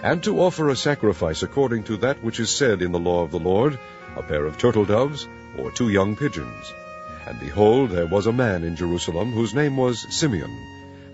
and 0.03 0.23
to 0.23 0.41
offer 0.41 0.69
a 0.69 0.77
sacrifice 0.77 1.43
according 1.43 1.83
to 1.83 1.97
that 1.97 2.23
which 2.23 2.39
is 2.39 2.51
said 2.51 2.83
in 2.83 2.93
the 2.93 2.99
law 2.99 3.23
of 3.23 3.31
the 3.31 3.39
Lord, 3.39 3.79
a 4.15 4.23
pair 4.23 4.45
of 4.45 4.59
turtle 4.59 4.85
doves, 4.85 5.27
or 5.59 5.71
two 5.71 5.89
young 5.89 6.15
pigeons. 6.17 6.73
And 7.27 7.41
behold, 7.41 7.91
there 7.91 8.07
was 8.07 8.27
a 8.27 8.33
man 8.33 8.63
in 8.63 8.77
Jerusalem 8.77 9.33
whose 9.33 9.55
name 9.55 9.77
was 9.77 10.07
Simeon. 10.11 10.55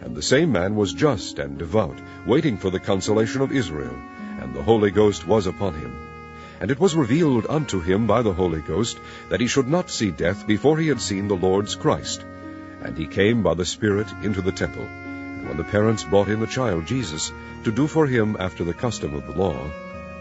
And 0.00 0.16
the 0.16 0.22
same 0.22 0.50
man 0.50 0.74
was 0.74 0.92
just 0.92 1.38
and 1.38 1.58
devout, 1.58 1.98
waiting 2.26 2.58
for 2.58 2.70
the 2.70 2.80
consolation 2.80 3.40
of 3.40 3.52
Israel, 3.52 3.96
and 4.40 4.52
the 4.52 4.62
Holy 4.62 4.90
Ghost 4.90 5.26
was 5.26 5.46
upon 5.46 5.74
him. 5.74 5.96
And 6.60 6.70
it 6.70 6.80
was 6.80 6.96
revealed 6.96 7.46
unto 7.48 7.80
him 7.80 8.06
by 8.06 8.22
the 8.22 8.34
Holy 8.34 8.60
Ghost 8.60 8.98
that 9.30 9.40
he 9.40 9.46
should 9.46 9.68
not 9.68 9.90
see 9.90 10.10
death 10.10 10.46
before 10.46 10.76
he 10.76 10.88
had 10.88 11.00
seen 11.00 11.28
the 11.28 11.36
Lord's 11.36 11.76
Christ. 11.76 12.24
And 12.84 12.98
he 12.98 13.06
came 13.06 13.42
by 13.42 13.54
the 13.54 13.64
Spirit 13.64 14.08
into 14.22 14.42
the 14.42 14.52
temple. 14.52 14.84
And 14.84 15.48
when 15.48 15.56
the 15.56 15.64
parents 15.64 16.04
brought 16.04 16.28
in 16.28 16.40
the 16.40 16.46
child 16.46 16.86
Jesus, 16.86 17.32
to 17.64 17.70
do 17.70 17.86
for 17.86 18.06
him 18.06 18.36
after 18.38 18.64
the 18.64 18.74
custom 18.74 19.14
of 19.14 19.26
the 19.26 19.38
law. 19.40 19.70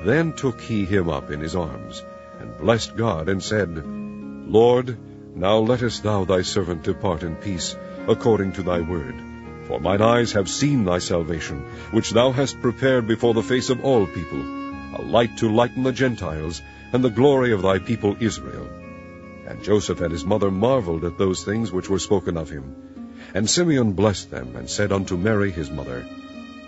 Then 0.04 0.34
took 0.34 0.62
he 0.62 0.86
him 0.86 1.10
up 1.10 1.32
in 1.32 1.40
his 1.40 1.56
arms, 1.56 2.04
and 2.40 2.58
blessed 2.58 2.96
God, 2.96 3.30
and 3.30 3.42
said, 3.42 3.84
Lord, 4.48 4.98
now 5.36 5.58
lettest 5.58 6.04
thou 6.04 6.26
thy 6.26 6.42
servant 6.42 6.84
depart 6.84 7.24
in 7.24 7.36
peace, 7.36 7.76
according 8.08 8.54
to 8.54 8.64
thy 8.64 8.82
word. 8.82 9.16
For 9.68 9.80
mine 9.80 10.02
eyes 10.02 10.34
have 10.34 10.50
seen 10.50 10.86
thy 10.86 11.00
salvation, 11.00 11.62
which 11.92 12.12
thou 12.12 12.32
hast 12.32 12.62
prepared 12.62 13.08
before 13.08 13.34
the 13.34 13.44
face 13.44 13.70
of 13.70 13.84
all 13.86 14.06
people, 14.06 14.42
a 14.96 15.02
light 15.02 15.38
to 15.38 15.50
lighten 15.50 15.84
the 15.84 15.92
Gentiles, 15.92 16.62
and 16.94 17.04
the 17.04 17.10
glory 17.10 17.54
of 17.54 17.62
thy 17.62 17.80
people 17.80 18.18
Israel. 18.20 18.61
And 19.52 19.62
Joseph 19.62 20.00
and 20.00 20.14
his 20.14 20.24
mother 20.24 20.50
marveled 20.50 21.04
at 21.04 21.18
those 21.18 21.44
things 21.44 21.74
which 21.74 21.90
were 21.90 22.00
spoken 22.00 22.38
of 22.38 22.50
him. 22.50 22.74
And 23.34 23.50
Simeon 23.50 23.92
blessed 23.92 24.32
them, 24.32 24.56
and 24.56 24.70
said 24.70 24.94
unto 24.94 25.18
Mary 25.18 25.52
his 25.52 25.70
mother, 25.70 26.06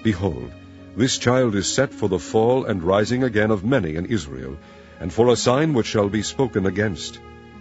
Behold, 0.03 0.51
this 0.97 1.17
child 1.17 1.55
is 1.55 1.65
set 1.65 1.93
for 1.93 2.09
the 2.09 2.19
fall 2.19 2.65
and 2.65 2.83
rising 2.83 3.23
again 3.23 3.51
of 3.51 3.63
many 3.63 3.95
in 3.95 4.07
Israel, 4.07 4.57
and 4.99 5.13
for 5.13 5.29
a 5.29 5.37
sign 5.37 5.73
which 5.73 5.85
shall 5.85 6.09
be 6.09 6.23
spoken 6.23 6.65
against. 6.65 7.19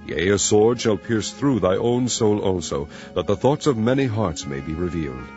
Yea, 0.08 0.30
a 0.30 0.38
sword 0.38 0.80
shall 0.80 0.96
pierce 0.96 1.30
through 1.30 1.60
thy 1.60 1.76
own 1.76 2.08
soul 2.08 2.40
also, 2.40 2.88
that 3.14 3.28
the 3.28 3.36
thoughts 3.36 3.68
of 3.68 3.78
many 3.78 4.06
hearts 4.06 4.44
may 4.44 4.58
be 4.58 4.74
revealed. 4.74 5.28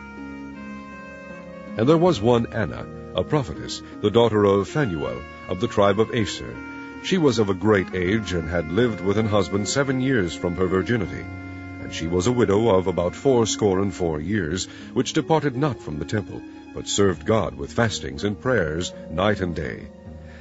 And 1.77 1.87
there 1.87 2.05
was 2.09 2.19
one 2.19 2.47
Anna, 2.51 2.87
a 3.13 3.23
prophetess, 3.23 3.83
the 4.01 4.09
daughter 4.09 4.45
of 4.45 4.67
Phanuel, 4.67 5.21
of 5.47 5.59
the 5.59 5.67
tribe 5.67 5.99
of 5.99 6.15
Aser. 6.15 6.55
She 7.05 7.19
was 7.19 7.37
of 7.37 7.51
a 7.51 7.53
great 7.53 7.93
age, 7.93 8.33
and 8.33 8.49
had 8.49 8.71
lived 8.71 8.99
with 8.99 9.19
an 9.19 9.27
husband 9.27 9.67
seven 9.67 10.01
years 10.01 10.33
from 10.33 10.55
her 10.55 10.65
virginity. 10.65 11.23
And 11.79 11.93
she 11.93 12.07
was 12.07 12.25
a 12.25 12.31
widow 12.31 12.69
of 12.69 12.87
about 12.87 13.15
fourscore 13.15 13.79
and 13.79 13.93
four 13.93 14.19
years, 14.19 14.65
which 14.95 15.13
departed 15.13 15.55
not 15.55 15.79
from 15.79 15.99
the 15.99 16.05
temple, 16.05 16.41
but 16.73 16.87
served 16.87 17.23
God 17.23 17.53
with 17.53 17.71
fastings 17.71 18.23
and 18.23 18.41
prayers 18.41 18.91
night 19.11 19.39
and 19.39 19.55
day. 19.55 19.85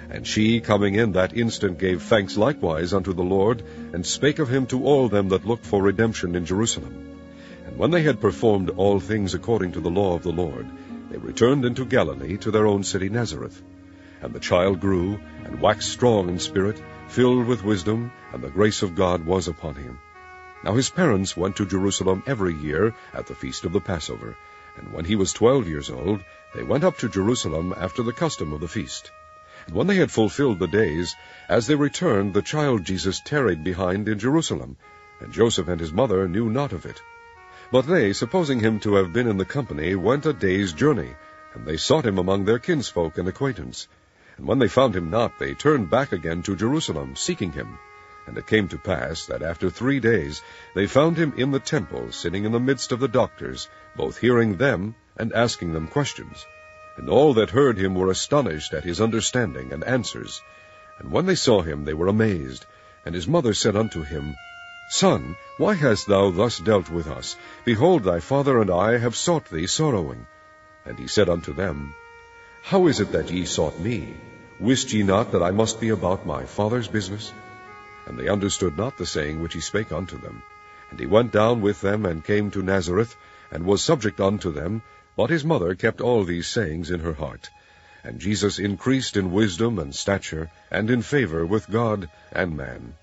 And 0.08 0.26
she, 0.26 0.60
coming 0.60 0.94
in 0.94 1.12
that 1.12 1.36
instant, 1.36 1.78
gave 1.78 2.00
thanks 2.00 2.38
likewise 2.38 2.94
unto 2.94 3.12
the 3.12 3.22
Lord, 3.22 3.62
and 3.92 4.06
spake 4.06 4.38
of 4.38 4.48
him 4.48 4.64
to 4.68 4.86
all 4.86 5.10
them 5.10 5.28
that 5.28 5.46
looked 5.46 5.66
for 5.66 5.82
redemption 5.82 6.34
in 6.34 6.46
Jerusalem. 6.46 7.18
And 7.66 7.76
when 7.76 7.90
they 7.90 8.04
had 8.04 8.22
performed 8.22 8.70
all 8.70 9.00
things 9.00 9.34
according 9.34 9.72
to 9.72 9.80
the 9.80 9.90
law 9.90 10.14
of 10.14 10.22
the 10.22 10.32
Lord, 10.32 10.66
they 11.10 11.18
returned 11.18 11.66
into 11.66 11.84
Galilee 11.84 12.38
to 12.38 12.50
their 12.50 12.66
own 12.66 12.84
city 12.84 13.10
Nazareth. 13.10 13.62
And 14.24 14.32
the 14.32 14.40
child 14.40 14.80
grew, 14.80 15.20
and 15.44 15.60
waxed 15.60 15.90
strong 15.90 16.30
in 16.30 16.38
spirit, 16.38 16.80
filled 17.08 17.46
with 17.46 17.62
wisdom, 17.62 18.10
and 18.32 18.42
the 18.42 18.48
grace 18.48 18.80
of 18.82 18.94
God 18.94 19.26
was 19.26 19.48
upon 19.48 19.74
him. 19.74 19.98
Now 20.62 20.72
his 20.72 20.88
parents 20.88 21.36
went 21.36 21.56
to 21.56 21.66
Jerusalem 21.66 22.22
every 22.26 22.54
year 22.54 22.94
at 23.12 23.26
the 23.26 23.34
feast 23.34 23.66
of 23.66 23.74
the 23.74 23.82
Passover, 23.82 24.34
and 24.78 24.94
when 24.94 25.04
he 25.04 25.14
was 25.14 25.34
twelve 25.34 25.68
years 25.68 25.90
old, 25.90 26.24
they 26.54 26.62
went 26.62 26.84
up 26.84 26.96
to 26.98 27.08
Jerusalem 27.10 27.74
after 27.76 28.02
the 28.02 28.14
custom 28.14 28.54
of 28.54 28.60
the 28.60 28.66
feast. 28.66 29.10
And 29.66 29.76
when 29.76 29.88
they 29.88 29.96
had 29.96 30.10
fulfilled 30.10 30.58
the 30.58 30.68
days, 30.68 31.14
as 31.50 31.66
they 31.66 31.74
returned, 31.74 32.32
the 32.32 32.40
child 32.40 32.82
Jesus 32.82 33.20
tarried 33.20 33.62
behind 33.62 34.08
in 34.08 34.18
Jerusalem, 34.18 34.78
and 35.20 35.34
Joseph 35.34 35.68
and 35.68 35.78
his 35.78 35.92
mother 35.92 36.26
knew 36.28 36.48
not 36.48 36.72
of 36.72 36.86
it. 36.86 37.02
But 37.70 37.86
they, 37.86 38.14
supposing 38.14 38.60
him 38.60 38.80
to 38.80 38.94
have 38.94 39.12
been 39.12 39.28
in 39.28 39.36
the 39.36 39.44
company, 39.44 39.94
went 39.94 40.24
a 40.24 40.32
day's 40.32 40.72
journey, 40.72 41.14
and 41.52 41.66
they 41.66 41.76
sought 41.76 42.06
him 42.06 42.16
among 42.16 42.46
their 42.46 42.58
kinsfolk 42.58 43.18
and 43.18 43.28
acquaintance. 43.28 43.86
And 44.36 44.46
when 44.46 44.58
they 44.58 44.68
found 44.68 44.96
him 44.96 45.10
not, 45.10 45.38
they 45.38 45.54
turned 45.54 45.90
back 45.90 46.12
again 46.12 46.42
to 46.42 46.56
Jerusalem, 46.56 47.14
seeking 47.16 47.52
him. 47.52 47.78
And 48.26 48.38
it 48.38 48.46
came 48.46 48.68
to 48.68 48.78
pass 48.78 49.26
that 49.26 49.42
after 49.42 49.70
three 49.70 50.00
days 50.00 50.42
they 50.74 50.86
found 50.86 51.16
him 51.16 51.34
in 51.36 51.50
the 51.50 51.60
temple, 51.60 52.10
sitting 52.10 52.44
in 52.44 52.52
the 52.52 52.60
midst 52.60 52.90
of 52.90 53.00
the 53.00 53.08
doctors, 53.08 53.68
both 53.96 54.18
hearing 54.18 54.56
them 54.56 54.94
and 55.16 55.32
asking 55.32 55.72
them 55.72 55.88
questions. 55.88 56.46
And 56.96 57.08
all 57.08 57.34
that 57.34 57.50
heard 57.50 57.76
him 57.76 57.94
were 57.94 58.10
astonished 58.10 58.72
at 58.72 58.84
his 58.84 59.00
understanding 59.00 59.72
and 59.72 59.84
answers. 59.84 60.40
And 60.98 61.10
when 61.10 61.26
they 61.26 61.34
saw 61.34 61.62
him, 61.62 61.84
they 61.84 61.94
were 61.94 62.08
amazed. 62.08 62.66
And 63.04 63.14
his 63.14 63.28
mother 63.28 63.52
said 63.52 63.76
unto 63.76 64.02
him, 64.02 64.34
Son, 64.90 65.36
why 65.58 65.74
hast 65.74 66.06
thou 66.06 66.30
thus 66.30 66.58
dealt 66.58 66.90
with 66.90 67.08
us? 67.08 67.36
Behold, 67.64 68.04
thy 68.04 68.20
father 68.20 68.60
and 68.60 68.70
I 68.70 68.98
have 68.98 69.16
sought 69.16 69.46
thee 69.46 69.66
sorrowing. 69.66 70.26
And 70.84 70.98
he 70.98 71.08
said 71.08 71.28
unto 71.28 71.52
them, 71.52 71.94
How 72.68 72.86
is 72.86 72.98
it 72.98 73.12
that 73.12 73.30
ye 73.30 73.44
sought 73.44 73.78
me? 73.78 74.14
Wist 74.58 74.90
ye 74.94 75.02
not 75.02 75.32
that 75.32 75.42
I 75.42 75.50
must 75.50 75.80
be 75.80 75.90
about 75.90 76.24
my 76.24 76.46
father's 76.46 76.88
business? 76.88 77.30
And 78.06 78.18
they 78.18 78.30
understood 78.30 78.78
not 78.78 78.96
the 78.96 79.04
saying 79.04 79.42
which 79.42 79.52
he 79.52 79.60
spake 79.60 79.92
unto 79.92 80.16
them. 80.18 80.42
And 80.90 80.98
he 80.98 81.04
went 81.04 81.30
down 81.30 81.60
with 81.60 81.82
them, 81.82 82.06
and 82.06 82.24
came 82.24 82.50
to 82.52 82.62
Nazareth, 82.62 83.16
and 83.50 83.66
was 83.66 83.82
subject 83.82 84.18
unto 84.18 84.50
them, 84.50 84.80
but 85.14 85.28
his 85.28 85.44
mother 85.44 85.74
kept 85.74 86.00
all 86.00 86.24
these 86.24 86.46
sayings 86.46 86.90
in 86.90 87.00
her 87.00 87.12
heart. 87.12 87.50
And 88.02 88.18
Jesus 88.18 88.58
increased 88.58 89.18
in 89.18 89.30
wisdom 89.30 89.78
and 89.78 89.94
stature, 89.94 90.50
and 90.70 90.90
in 90.90 91.02
favor 91.02 91.44
with 91.44 91.70
God 91.70 92.08
and 92.32 92.56
man. 92.56 92.94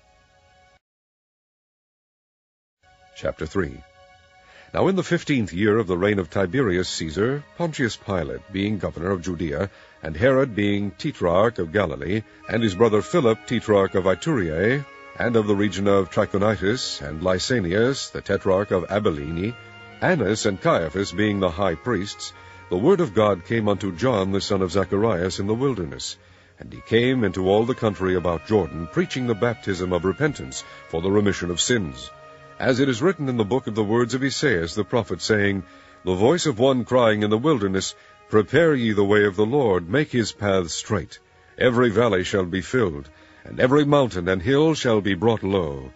Chapter 3.14 3.46
3 3.46 3.80
Now 4.74 4.88
in 4.88 4.96
the 4.96 5.02
fifteenth 5.02 5.52
year 5.52 5.76
of 5.76 5.86
the 5.86 5.98
reign 5.98 6.18
of 6.18 6.30
Tiberius 6.30 6.88
Caesar, 6.88 7.44
Pontius 7.58 7.94
Pilate 7.94 8.50
being 8.50 8.78
governor 8.78 9.10
of 9.10 9.20
Judea, 9.20 9.68
and 10.02 10.16
Herod 10.16 10.54
being 10.54 10.92
tetrarch 10.92 11.58
of 11.58 11.72
Galilee, 11.72 12.22
and 12.48 12.62
his 12.62 12.74
brother 12.74 13.02
Philip 13.02 13.46
tetrarch 13.46 13.94
of 13.94 14.04
Ituraea, 14.06 14.86
and 15.18 15.36
of 15.36 15.46
the 15.46 15.54
region 15.54 15.86
of 15.86 16.08
Trachonitis, 16.08 17.02
and 17.06 17.20
Lysanias, 17.20 18.12
the 18.12 18.22
tetrarch 18.22 18.70
of 18.70 18.90
Abilene, 18.90 19.54
Annas 20.00 20.46
and 20.46 20.58
Caiaphas 20.58 21.12
being 21.12 21.40
the 21.40 21.50
high 21.50 21.74
priests, 21.74 22.32
the 22.70 22.78
word 22.78 23.02
of 23.02 23.12
God 23.12 23.44
came 23.44 23.68
unto 23.68 23.94
John 23.94 24.32
the 24.32 24.40
son 24.40 24.62
of 24.62 24.72
Zacharias 24.72 25.38
in 25.38 25.48
the 25.48 25.54
wilderness. 25.54 26.16
And 26.58 26.72
he 26.72 26.80
came 26.80 27.24
into 27.24 27.46
all 27.46 27.66
the 27.66 27.74
country 27.74 28.14
about 28.14 28.46
Jordan, 28.46 28.88
preaching 28.90 29.26
the 29.26 29.34
baptism 29.34 29.92
of 29.92 30.06
repentance 30.06 30.64
for 30.88 31.02
the 31.02 31.10
remission 31.10 31.50
of 31.50 31.60
sins. 31.60 32.10
As 32.62 32.78
it 32.78 32.88
is 32.88 33.02
written 33.02 33.28
in 33.28 33.38
the 33.38 33.44
book 33.44 33.66
of 33.66 33.74
the 33.74 33.82
words 33.82 34.14
of 34.14 34.22
Esaias 34.22 34.76
the 34.76 34.84
prophet, 34.84 35.20
saying, 35.20 35.64
The 36.04 36.14
voice 36.14 36.46
of 36.46 36.60
one 36.60 36.84
crying 36.84 37.24
in 37.24 37.30
the 37.30 37.36
wilderness, 37.36 37.96
Prepare 38.30 38.72
ye 38.76 38.92
the 38.92 39.02
way 39.02 39.24
of 39.24 39.34
the 39.34 39.44
Lord, 39.44 39.90
make 39.90 40.12
his 40.12 40.30
paths 40.30 40.72
straight. 40.72 41.18
Every 41.58 41.90
valley 41.90 42.22
shall 42.22 42.44
be 42.44 42.60
filled, 42.60 43.10
and 43.44 43.58
every 43.58 43.84
mountain 43.84 44.28
and 44.28 44.40
hill 44.40 44.74
shall 44.74 45.00
be 45.00 45.14
brought 45.14 45.42
low. 45.42 45.90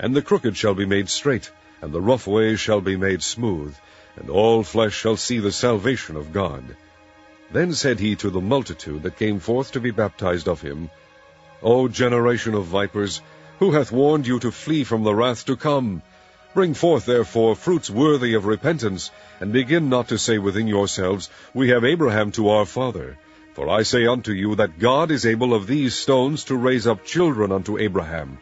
And 0.00 0.12
the 0.12 0.22
crooked 0.22 0.56
shall 0.56 0.74
be 0.74 0.86
made 0.86 1.08
straight, 1.08 1.52
and 1.80 1.92
the 1.92 2.00
rough 2.00 2.26
ways 2.26 2.58
shall 2.58 2.80
be 2.80 2.96
made 2.96 3.22
smooth, 3.22 3.76
and 4.16 4.28
all 4.28 4.64
flesh 4.64 4.94
shall 4.94 5.16
see 5.16 5.38
the 5.38 5.52
salvation 5.52 6.16
of 6.16 6.32
God. 6.32 6.64
Then 7.52 7.74
said 7.74 8.00
he 8.00 8.16
to 8.16 8.30
the 8.30 8.40
multitude 8.40 9.04
that 9.04 9.18
came 9.18 9.38
forth 9.38 9.70
to 9.70 9.80
be 9.80 9.92
baptized 9.92 10.48
of 10.48 10.62
him, 10.62 10.90
O 11.62 11.86
generation 11.86 12.54
of 12.54 12.64
vipers, 12.64 13.22
who 13.62 13.70
hath 13.70 13.92
warned 13.92 14.26
you 14.26 14.40
to 14.40 14.50
flee 14.50 14.82
from 14.82 15.04
the 15.04 15.14
wrath 15.14 15.44
to 15.44 15.54
come? 15.54 16.02
Bring 16.52 16.74
forth 16.74 17.06
therefore 17.06 17.54
fruits 17.54 17.88
worthy 17.88 18.34
of 18.34 18.44
repentance, 18.44 19.12
and 19.38 19.52
begin 19.52 19.88
not 19.88 20.08
to 20.08 20.18
say 20.18 20.36
within 20.36 20.66
yourselves, 20.66 21.30
We 21.54 21.68
have 21.68 21.84
Abraham 21.84 22.32
to 22.32 22.48
our 22.48 22.66
father. 22.66 23.16
For 23.54 23.68
I 23.68 23.84
say 23.84 24.04
unto 24.04 24.32
you 24.32 24.56
that 24.56 24.80
God 24.80 25.12
is 25.12 25.24
able 25.24 25.54
of 25.54 25.68
these 25.68 25.94
stones 25.94 26.42
to 26.46 26.56
raise 26.56 26.88
up 26.88 27.04
children 27.04 27.52
unto 27.52 27.78
Abraham. 27.78 28.38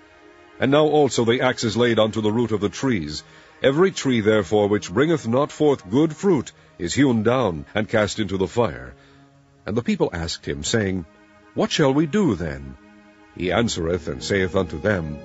And 0.59 0.71
now 0.71 0.87
also 0.87 1.27
the 1.27 1.43
axe 1.43 1.65
is 1.65 1.77
laid 1.77 1.99
unto 1.99 2.23
the 2.23 2.33
root 2.33 2.53
of 2.53 2.63
the 2.63 2.71
trees. 2.71 3.23
Every 3.63 3.91
tree 3.91 4.23
therefore 4.23 4.69
which 4.69 4.91
bringeth 4.91 5.29
not 5.29 5.53
forth 5.53 5.91
good 5.91 6.17
fruit 6.17 6.51
is 6.79 6.95
hewn 6.95 7.25
down, 7.25 7.67
and 7.75 7.87
cast 7.87 8.21
into 8.21 8.39
the 8.39 8.49
fire. 8.49 8.95
And 9.67 9.77
the 9.77 9.83
people 9.83 10.09
asked 10.15 10.47
him, 10.47 10.65
saying, 10.65 11.05
What 11.53 11.71
shall 11.71 11.93
we 11.93 12.07
do 12.07 12.37
then? 12.37 12.79
He 13.37 13.53
answereth 13.53 14.09
and 14.09 14.23
saith 14.23 14.57
unto 14.57 14.79
them, 14.79 15.17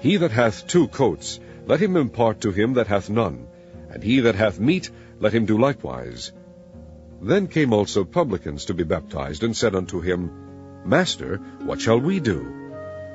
He 0.00 0.16
that 0.16 0.30
hath 0.30 0.66
two 0.66 0.88
coats, 0.88 1.40
let 1.66 1.80
him 1.80 1.96
impart 1.96 2.40
to 2.42 2.50
him 2.50 2.74
that 2.74 2.86
hath 2.86 3.10
none, 3.10 3.46
and 3.90 4.02
he 4.02 4.20
that 4.20 4.34
hath 4.34 4.60
meat, 4.60 4.90
let 5.20 5.34
him 5.34 5.44
do 5.44 5.58
likewise. 5.58 6.32
Then 7.20 7.48
came 7.48 7.72
also 7.72 8.04
publicans 8.04 8.66
to 8.66 8.74
be 8.74 8.84
baptized, 8.84 9.42
and 9.42 9.56
said 9.56 9.74
unto 9.74 10.00
him, 10.00 10.30
Master, 10.84 11.40
what 11.64 11.80
shall 11.80 12.00
we 12.00 12.20
do? 12.20 12.46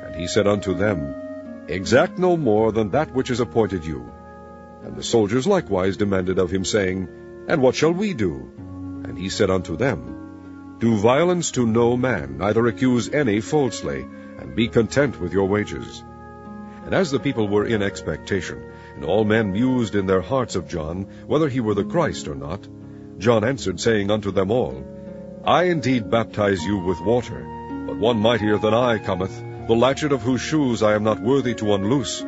And 0.04 0.16
he 0.16 0.28
said 0.28 0.46
unto 0.46 0.74
them, 0.74 1.16
Exact 1.68 2.20
no 2.20 2.36
more 2.36 2.72
than 2.74 2.90
that 2.90 3.16
which 3.16 3.32
is 3.32 3.40
appointed 3.40 3.86
you. 3.86 4.12
And 4.84 4.98
the 4.98 5.04
soldiers 5.04 5.48
likewise 5.48 5.96
demanded 5.96 6.38
of 6.38 6.52
him, 6.52 6.66
saying, 6.66 7.08
And 7.48 7.62
what 7.62 7.76
shall 7.76 7.94
we 7.94 8.14
do? 8.14 8.52
And 9.06 9.18
he 9.18 9.30
said 9.30 9.50
unto 9.50 9.78
them, 9.78 10.76
Do 10.80 10.98
violence 10.98 11.52
to 11.52 11.66
no 11.66 11.96
man, 11.96 12.38
neither 12.38 12.68
accuse 12.68 13.10
any 13.10 13.40
falsely, 13.40 14.06
and 14.44 14.56
be 14.56 14.68
content 14.68 15.20
with 15.20 15.34
your 15.34 15.48
wages. 15.48 16.04
And 16.86 16.94
as 16.94 17.10
the 17.10 17.20
people 17.20 17.48
were 17.48 17.66
in 17.66 17.82
expectation, 17.82 18.62
and 18.96 19.06
all 19.06 19.24
men 19.24 19.54
mused 19.54 19.96
in 19.96 20.06
their 20.06 20.22
hearts 20.22 20.56
of 20.56 20.68
John, 20.68 21.08
whether 21.26 21.48
he 21.48 21.62
were 21.62 21.74
the 21.74 21.86
Christ 21.86 22.28
or 22.28 22.36
not, 22.36 22.68
John 23.18 23.44
answered, 23.44 23.80
saying 23.80 24.12
unto 24.12 24.32
them 24.32 24.52
all, 24.52 24.84
I 25.46 25.64
indeed 25.64 26.10
baptize 26.10 26.64
you 26.64 26.78
with 26.78 27.00
water, 27.02 27.46
but 27.88 27.98
one 27.98 28.20
mightier 28.20 28.58
than 28.58 28.74
I 28.74 28.98
cometh, 28.98 29.44
the 29.68 29.76
latchet 29.76 30.12
of 30.12 30.22
whose 30.22 30.42
shoes 30.42 30.84
I 30.84 30.96
am 30.96 31.04
not 31.04 31.22
worthy 31.22 31.54
to 31.56 31.74
unloose. 31.74 32.24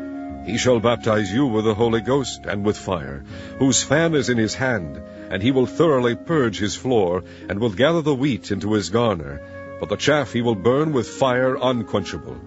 He 0.46 0.58
shall 0.58 0.80
baptize 0.80 1.34
you 1.34 1.48
with 1.48 1.66
the 1.66 1.74
Holy 1.74 2.02
Ghost 2.02 2.46
and 2.46 2.64
with 2.64 2.78
fire, 2.78 3.24
whose 3.58 3.84
fan 3.84 4.14
is 4.14 4.30
in 4.30 4.38
his 4.38 4.54
hand, 4.54 5.02
and 5.30 5.42
he 5.42 5.52
will 5.52 5.66
thoroughly 5.66 6.16
purge 6.16 6.60
his 6.60 6.76
floor, 6.76 7.24
and 7.50 7.60
will 7.60 7.72
gather 7.72 8.02
the 8.02 8.16
wheat 8.16 8.52
into 8.52 8.74
his 8.74 8.90
garner, 8.90 9.42
but 9.80 9.90
the 9.90 9.96
chaff 9.96 10.32
he 10.32 10.42
will 10.42 10.56
burn 10.56 10.94
with 10.94 11.08
fire 11.08 11.56
unquenchable. 11.56 12.38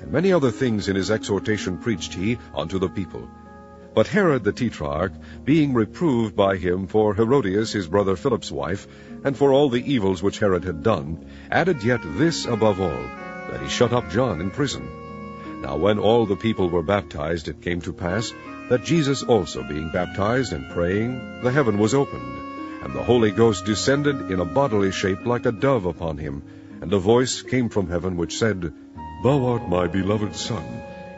And 0.00 0.10
many 0.10 0.32
other 0.32 0.50
things 0.50 0.88
in 0.88 0.96
his 0.96 1.10
exhortation 1.10 1.78
preached 1.78 2.14
he 2.14 2.38
unto 2.54 2.78
the 2.78 2.88
people. 2.88 3.28
But 3.94 4.06
Herod 4.06 4.42
the 4.42 4.52
Tetrarch, 4.52 5.12
being 5.44 5.74
reproved 5.74 6.34
by 6.34 6.56
him 6.56 6.86
for 6.86 7.14
Herodias 7.14 7.72
his 7.72 7.86
brother 7.86 8.16
Philip's 8.16 8.50
wife, 8.50 8.86
and 9.22 9.36
for 9.36 9.52
all 9.52 9.68
the 9.68 9.92
evils 9.92 10.22
which 10.22 10.38
Herod 10.38 10.64
had 10.64 10.82
done, 10.82 11.26
added 11.50 11.84
yet 11.84 12.00
this 12.02 12.46
above 12.46 12.80
all, 12.80 13.04
that 13.50 13.60
he 13.62 13.68
shut 13.68 13.92
up 13.92 14.10
John 14.10 14.40
in 14.40 14.50
prison. 14.50 14.88
Now 15.60 15.76
when 15.76 15.98
all 15.98 16.26
the 16.26 16.36
people 16.36 16.68
were 16.68 16.82
baptized, 16.82 17.48
it 17.48 17.60
came 17.60 17.80
to 17.82 17.92
pass 17.92 18.32
that 18.68 18.84
Jesus 18.84 19.22
also 19.22 19.62
being 19.62 19.90
baptized 19.92 20.52
and 20.52 20.70
praying, 20.70 21.42
the 21.42 21.52
heaven 21.52 21.78
was 21.78 21.94
opened, 21.94 22.51
and 22.82 22.94
the 22.94 23.02
Holy 23.02 23.30
Ghost 23.30 23.64
descended 23.64 24.30
in 24.30 24.40
a 24.40 24.44
bodily 24.44 24.90
shape 24.90 25.24
like 25.24 25.46
a 25.46 25.52
dove 25.52 25.86
upon 25.86 26.18
him, 26.18 26.42
and 26.80 26.92
a 26.92 26.98
voice 26.98 27.42
came 27.42 27.68
from 27.68 27.88
heaven 27.88 28.16
which 28.16 28.38
said, 28.38 28.72
Thou 29.22 29.46
art 29.46 29.68
my 29.68 29.86
beloved 29.86 30.34
Son, 30.34 30.64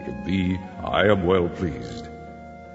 in 0.07 0.25
thee 0.25 0.59
I 0.85 1.07
am 1.07 1.25
well 1.25 1.49
pleased. 1.49 2.09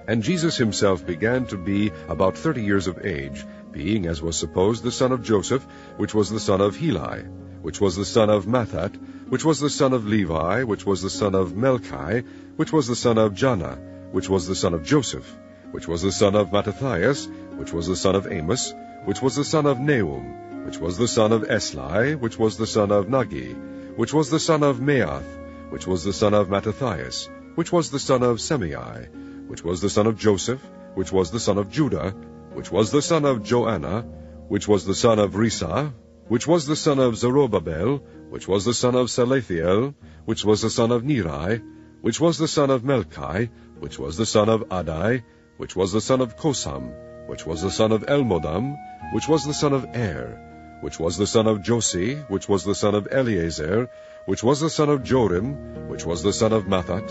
And 0.07 0.23
Jesus 0.23 0.57
himself 0.57 1.05
began 1.05 1.45
to 1.47 1.57
be 1.57 1.91
about 2.07 2.35
thirty 2.35 2.63
years 2.63 2.87
of 2.87 3.05
age, 3.05 3.45
being, 3.71 4.07
as 4.07 4.23
was 4.23 4.35
supposed, 4.37 4.83
the 4.83 4.91
son 4.91 5.11
of 5.11 5.21
Joseph, 5.21 5.67
which 5.97 6.15
was 6.15 6.31
the 6.31 6.39
son 6.39 6.61
of 6.61 6.75
Heli, 6.75 7.25
which 7.61 7.79
was 7.79 7.95
the 7.95 8.05
son 8.05 8.31
of 8.31 8.47
Matthat, 8.47 8.95
which 9.29 9.45
was 9.45 9.59
the 9.59 9.69
son 9.69 9.93
of 9.93 10.07
Levi, 10.07 10.63
which 10.63 10.83
was 10.83 11.03
the 11.03 11.11
son 11.11 11.35
of 11.35 11.51
Melchi, 11.51 12.25
which 12.55 12.73
was 12.73 12.87
the 12.87 12.95
son 12.95 13.19
of 13.19 13.33
Janna, 13.33 13.77
which 14.11 14.27
was 14.27 14.47
the 14.47 14.55
son 14.55 14.73
of 14.73 14.83
Joseph, 14.83 15.37
which 15.71 15.87
was 15.87 16.01
the 16.01 16.11
son 16.11 16.35
of 16.35 16.51
Mattathias, 16.51 17.27
which 17.59 17.73
was 17.73 17.87
the 17.87 17.95
son 17.95 18.15
of 18.15 18.31
Amos, 18.31 18.73
which 19.03 19.21
was 19.21 19.35
the 19.35 19.43
son 19.43 19.65
of 19.65 19.79
Naum, 19.79 20.65
which 20.65 20.77
was 20.79 20.97
the 20.97 21.09
son 21.09 21.33
of 21.33 21.41
Esli, 21.43 22.17
which 22.17 22.39
was 22.39 22.55
the 22.55 22.65
son 22.65 22.89
of 22.89 23.07
Nagge, 23.07 23.97
which 23.97 24.13
was 24.13 24.29
the 24.29 24.39
son 24.39 24.63
of 24.63 24.79
Maath, 24.79 25.27
which 25.69 25.85
was 25.85 26.05
the 26.05 26.13
son 26.13 26.33
of 26.33 26.49
Mattathias, 26.49 27.29
which 27.55 27.73
was 27.73 27.91
the 27.91 27.99
son 27.99 28.23
of 28.23 28.37
Semei, 28.37 29.49
which 29.49 29.61
was 29.61 29.81
the 29.81 29.89
son 29.89 30.07
of 30.07 30.17
Joseph, 30.17 30.61
which 30.95 31.11
was 31.11 31.31
the 31.31 31.39
son 31.39 31.57
of 31.57 31.69
Juda, 31.69 32.15
which 32.53 32.71
was 32.71 32.91
the 32.91 33.01
son 33.01 33.25
of 33.25 33.43
Joanna, 33.43 34.05
which 34.47 34.65
was 34.69 34.85
the 34.85 34.95
son 34.95 35.19
of 35.19 35.33
Rhesa, 35.33 35.91
which 36.29 36.47
was 36.47 36.65
the 36.65 36.77
son 36.77 36.97
of 36.99 37.17
Zerubbabel, 37.17 37.97
which 38.29 38.47
was 38.47 38.63
the 38.63 38.73
son 38.73 38.95
of 38.95 39.07
Salathiel, 39.07 39.93
which 40.23 40.45
was 40.45 40.61
the 40.61 40.69
son 40.69 40.93
of 40.93 41.03
Neri, 41.03 41.61
which 41.99 42.21
was 42.21 42.37
the 42.37 42.47
son 42.47 42.69
of 42.69 42.83
Melchi, 42.83 43.49
which 43.79 43.99
was 43.99 44.15
the 44.15 44.25
son 44.25 44.47
of 44.47 44.61
Addi, 44.69 45.23
which 45.57 45.75
was 45.75 45.91
the 45.91 45.99
son 45.99 46.21
of 46.21 46.37
Cosam, 46.37 47.08
which 47.29 47.45
was 47.45 47.61
the 47.61 47.69
son 47.69 47.91
of 47.91 48.03
Elmodam, 48.07 48.75
which 49.13 49.27
was 49.29 49.45
the 49.45 49.53
son 49.53 49.71
of 49.71 49.85
Er, 49.95 50.35
which 50.81 50.99
was 50.99 51.15
the 51.15 51.27
son 51.27 51.45
of 51.45 51.63
Jose, 51.63 52.15
which 52.27 52.49
was 52.49 52.63
the 52.63 52.73
son 52.73 52.95
of 52.95 53.07
Eleazar, 53.11 53.87
which 54.25 54.41
was 54.41 54.59
the 54.59 54.69
son 54.69 54.89
of 54.89 55.03
Jorim, 55.03 55.87
which 55.87 56.05
was 56.05 56.23
the 56.23 56.33
son 56.33 56.53
of 56.53 56.65
Matthat, 56.65 57.07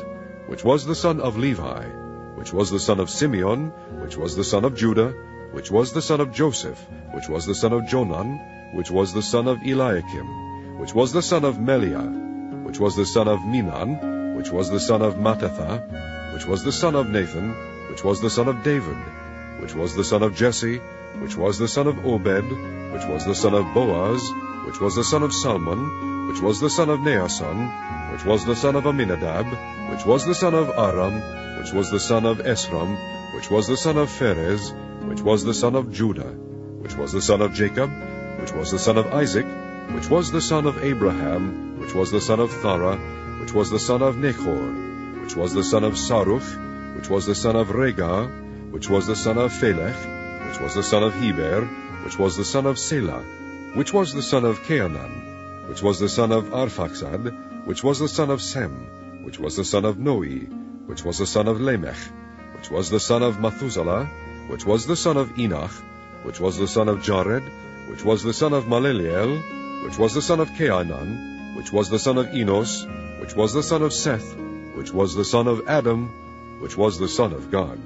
which 0.48 0.64
was 0.64 0.85
the 0.85 0.96
son 0.96 1.20
of 1.20 1.37
Levi, 1.37 1.85
which 2.35 2.52
was 2.52 2.68
the 2.68 2.81
son 2.81 2.98
of 2.98 3.09
Simeon, 3.09 3.72
which 4.02 4.16
was 4.16 4.35
the 4.35 4.42
son 4.42 4.64
of 4.64 4.74
Juda, 4.74 5.14
which 5.52 5.70
was 5.70 5.92
the 5.92 6.02
son 6.02 6.20
of 6.20 6.33
Joseph, 6.33 6.85
which 7.14 7.28
was 7.28 7.46
the 7.46 7.54
son 7.54 7.72
of 7.72 7.87
Jonan, 7.87 8.74
which 8.74 8.90
was 8.90 9.12
the 9.14 9.22
son 9.22 9.46
of 9.46 9.62
Eliakim, 9.62 10.78
which 10.81 10.94
was 10.94 11.12
the 11.12 11.22
son 11.22 11.44
of 11.44 11.59
Melea, 11.59 12.64
which 12.64 12.81
was 12.81 12.96
the 12.96 13.07
son 13.07 13.28
of 13.28 13.38
Menan, 13.40 14.35
which 14.37 14.50
was 14.50 14.68
the 14.68 14.81
son 14.81 15.00
of 15.00 15.14
Mattatha, 15.14 16.35
which 16.35 16.46
was 16.46 16.64
the 16.64 16.72
son 16.72 16.96
of 16.96 17.09
Nathan, 17.09 17.54
which 17.88 18.02
was 18.02 18.20
the 18.20 18.31
son 18.31 18.48
of 18.48 18.64
David, 18.64 18.98
which 19.61 19.75
was 19.75 19.94
the 19.94 20.05
son 20.05 20.23
of 20.23 20.35
Jesse, 20.35 20.79
which 21.21 21.37
was 21.37 21.59
the 21.59 21.68
son 21.68 21.87
of 21.87 22.05
Obed, 22.05 22.51
which 22.92 23.05
was 23.05 23.25
the 23.25 23.35
son 23.35 23.55
of 23.55 23.73
Boaz, 23.75 24.23
which 24.66 24.81
was 24.81 24.94
the 24.94 25.05
son 25.05 25.23
of 25.23 25.33
Salmon, 25.33 26.29
which 26.29 26.40
was 26.40 26.61
the 26.61 26.71
son 26.71 26.90
of 26.90 27.01
Naasson, 27.01 28.12
which 28.12 28.25
was 28.25 28.44
the 28.44 28.57
son 28.57 28.77
of 28.77 28.87
Aminadab, 28.87 29.47
which 29.90 30.05
was 30.05 30.25
the 30.27 30.35
son 30.35 30.55
of 30.55 30.68
Aram, 30.71 31.14
which 31.59 31.73
was 31.73 31.90
the 31.90 32.01
son 32.01 32.25
of 32.25 32.38
Esrom, 32.38 32.97
which 33.35 33.51
was 33.51 33.66
the 33.66 33.77
son 33.77 33.97
of 33.97 34.11
Phares, 34.11 34.73
which 35.03 35.23
was 35.23 35.44
the 35.44 35.55
son 35.55 35.75
of 35.75 35.87
Juda, 35.87 36.35
which 36.83 36.97
was 36.97 37.12
the 37.12 37.23
son 37.23 37.40
of 37.42 37.55
Jacob, 37.55 37.90
which 38.40 38.53
was 38.53 38.71
the 38.71 38.79
son 38.79 38.99
of 38.99 39.07
Isaac, 39.12 39.47
which 39.94 40.09
was 40.09 40.31
the 40.31 40.40
son 40.40 40.66
of 40.66 40.85
Abraham, 40.85 41.81
which 41.81 41.94
was 41.94 42.11
the 42.11 42.21
son 42.21 42.40
of 42.40 42.53
Thara, 42.53 42.97
which 43.40 43.53
was 43.53 43.71
the 43.71 43.79
son 43.79 44.03
of 44.03 44.18
Nahor, 44.18 45.23
which 45.23 45.35
was 45.35 45.55
the 45.55 45.64
son 45.64 45.85
of 45.85 45.94
Saruch, 45.94 46.97
which 46.97 47.09
was 47.09 47.27
the 47.27 47.35
son 47.35 47.57
of 47.57 47.68
Ragau, 47.68 48.48
which 48.70 48.88
was 48.90 49.07
the 49.07 49.16
son 49.16 49.38
of 49.38 49.52
Phalec, 49.52 49.96
which 50.48 50.61
was 50.61 50.74
the 50.74 50.83
son 50.83 51.02
of 51.02 51.14
Heber, 51.14 51.64
which 52.04 52.18
was 52.18 52.37
the 52.37 52.44
son 52.44 52.66
of 52.66 52.78
Selah, 52.78 53.22
which 53.74 53.92
was 53.92 54.12
the 54.12 54.22
son 54.22 54.44
of 54.44 54.61
Cainan, 54.61 55.68
which 55.68 55.83
was 55.83 55.98
the 55.98 56.09
son 56.09 56.33
of 56.33 56.44
Arphaxad, 56.52 57.66
which 57.66 57.83
was 57.83 57.98
the 57.98 58.09
son 58.09 58.31
of 58.31 58.42
Sem, 58.42 59.24
which 59.24 59.38
was 59.38 59.57
the 59.57 59.64
son 59.64 59.85
of 59.85 59.98
Noe, 59.98 60.22
which 60.87 61.04
was 61.04 61.18
the 61.18 61.26
son 61.26 61.48
of 61.48 61.61
Lamech, 61.61 61.96
which 62.57 62.70
was 62.70 62.90
the 62.90 63.00
son 63.00 63.22
of 63.22 63.40
Methuselah, 63.40 64.07
which 64.48 64.64
was 64.64 64.87
the 64.87 64.96
son 64.96 65.16
of 65.16 65.38
Enoch, 65.38 65.72
which 66.22 66.40
was 66.40 66.59
the 66.59 66.68
son 66.68 66.88
of 66.88 67.02
Jared, 67.02 67.44
which 67.88 68.04
was 68.04 68.22
the 68.22 68.33
son 68.33 68.52
of 68.52 68.64
Maleleel, 68.64 69.85
which 69.85 69.98
was 69.98 70.14
the 70.14 70.22
son 70.22 70.40
of 70.40 70.48
Cainan, 70.50 71.57
which 71.57 71.72
was 71.72 71.88
the 71.88 71.98
son 71.98 72.18
of 72.18 72.35
Enos, 72.35 72.87
which 73.20 73.35
was 73.35 73.52
the 73.52 73.62
son 73.62 73.83
of 73.83 73.92
Seth, 73.92 74.37
which 74.74 74.92
was 74.92 75.14
the 75.14 75.24
son 75.24 75.48
of 75.48 75.68
Adam, 75.68 76.09
which 76.61 76.76
was 76.76 76.98
the 76.98 77.09
son 77.09 77.33
of 77.33 77.50
God. 77.50 77.78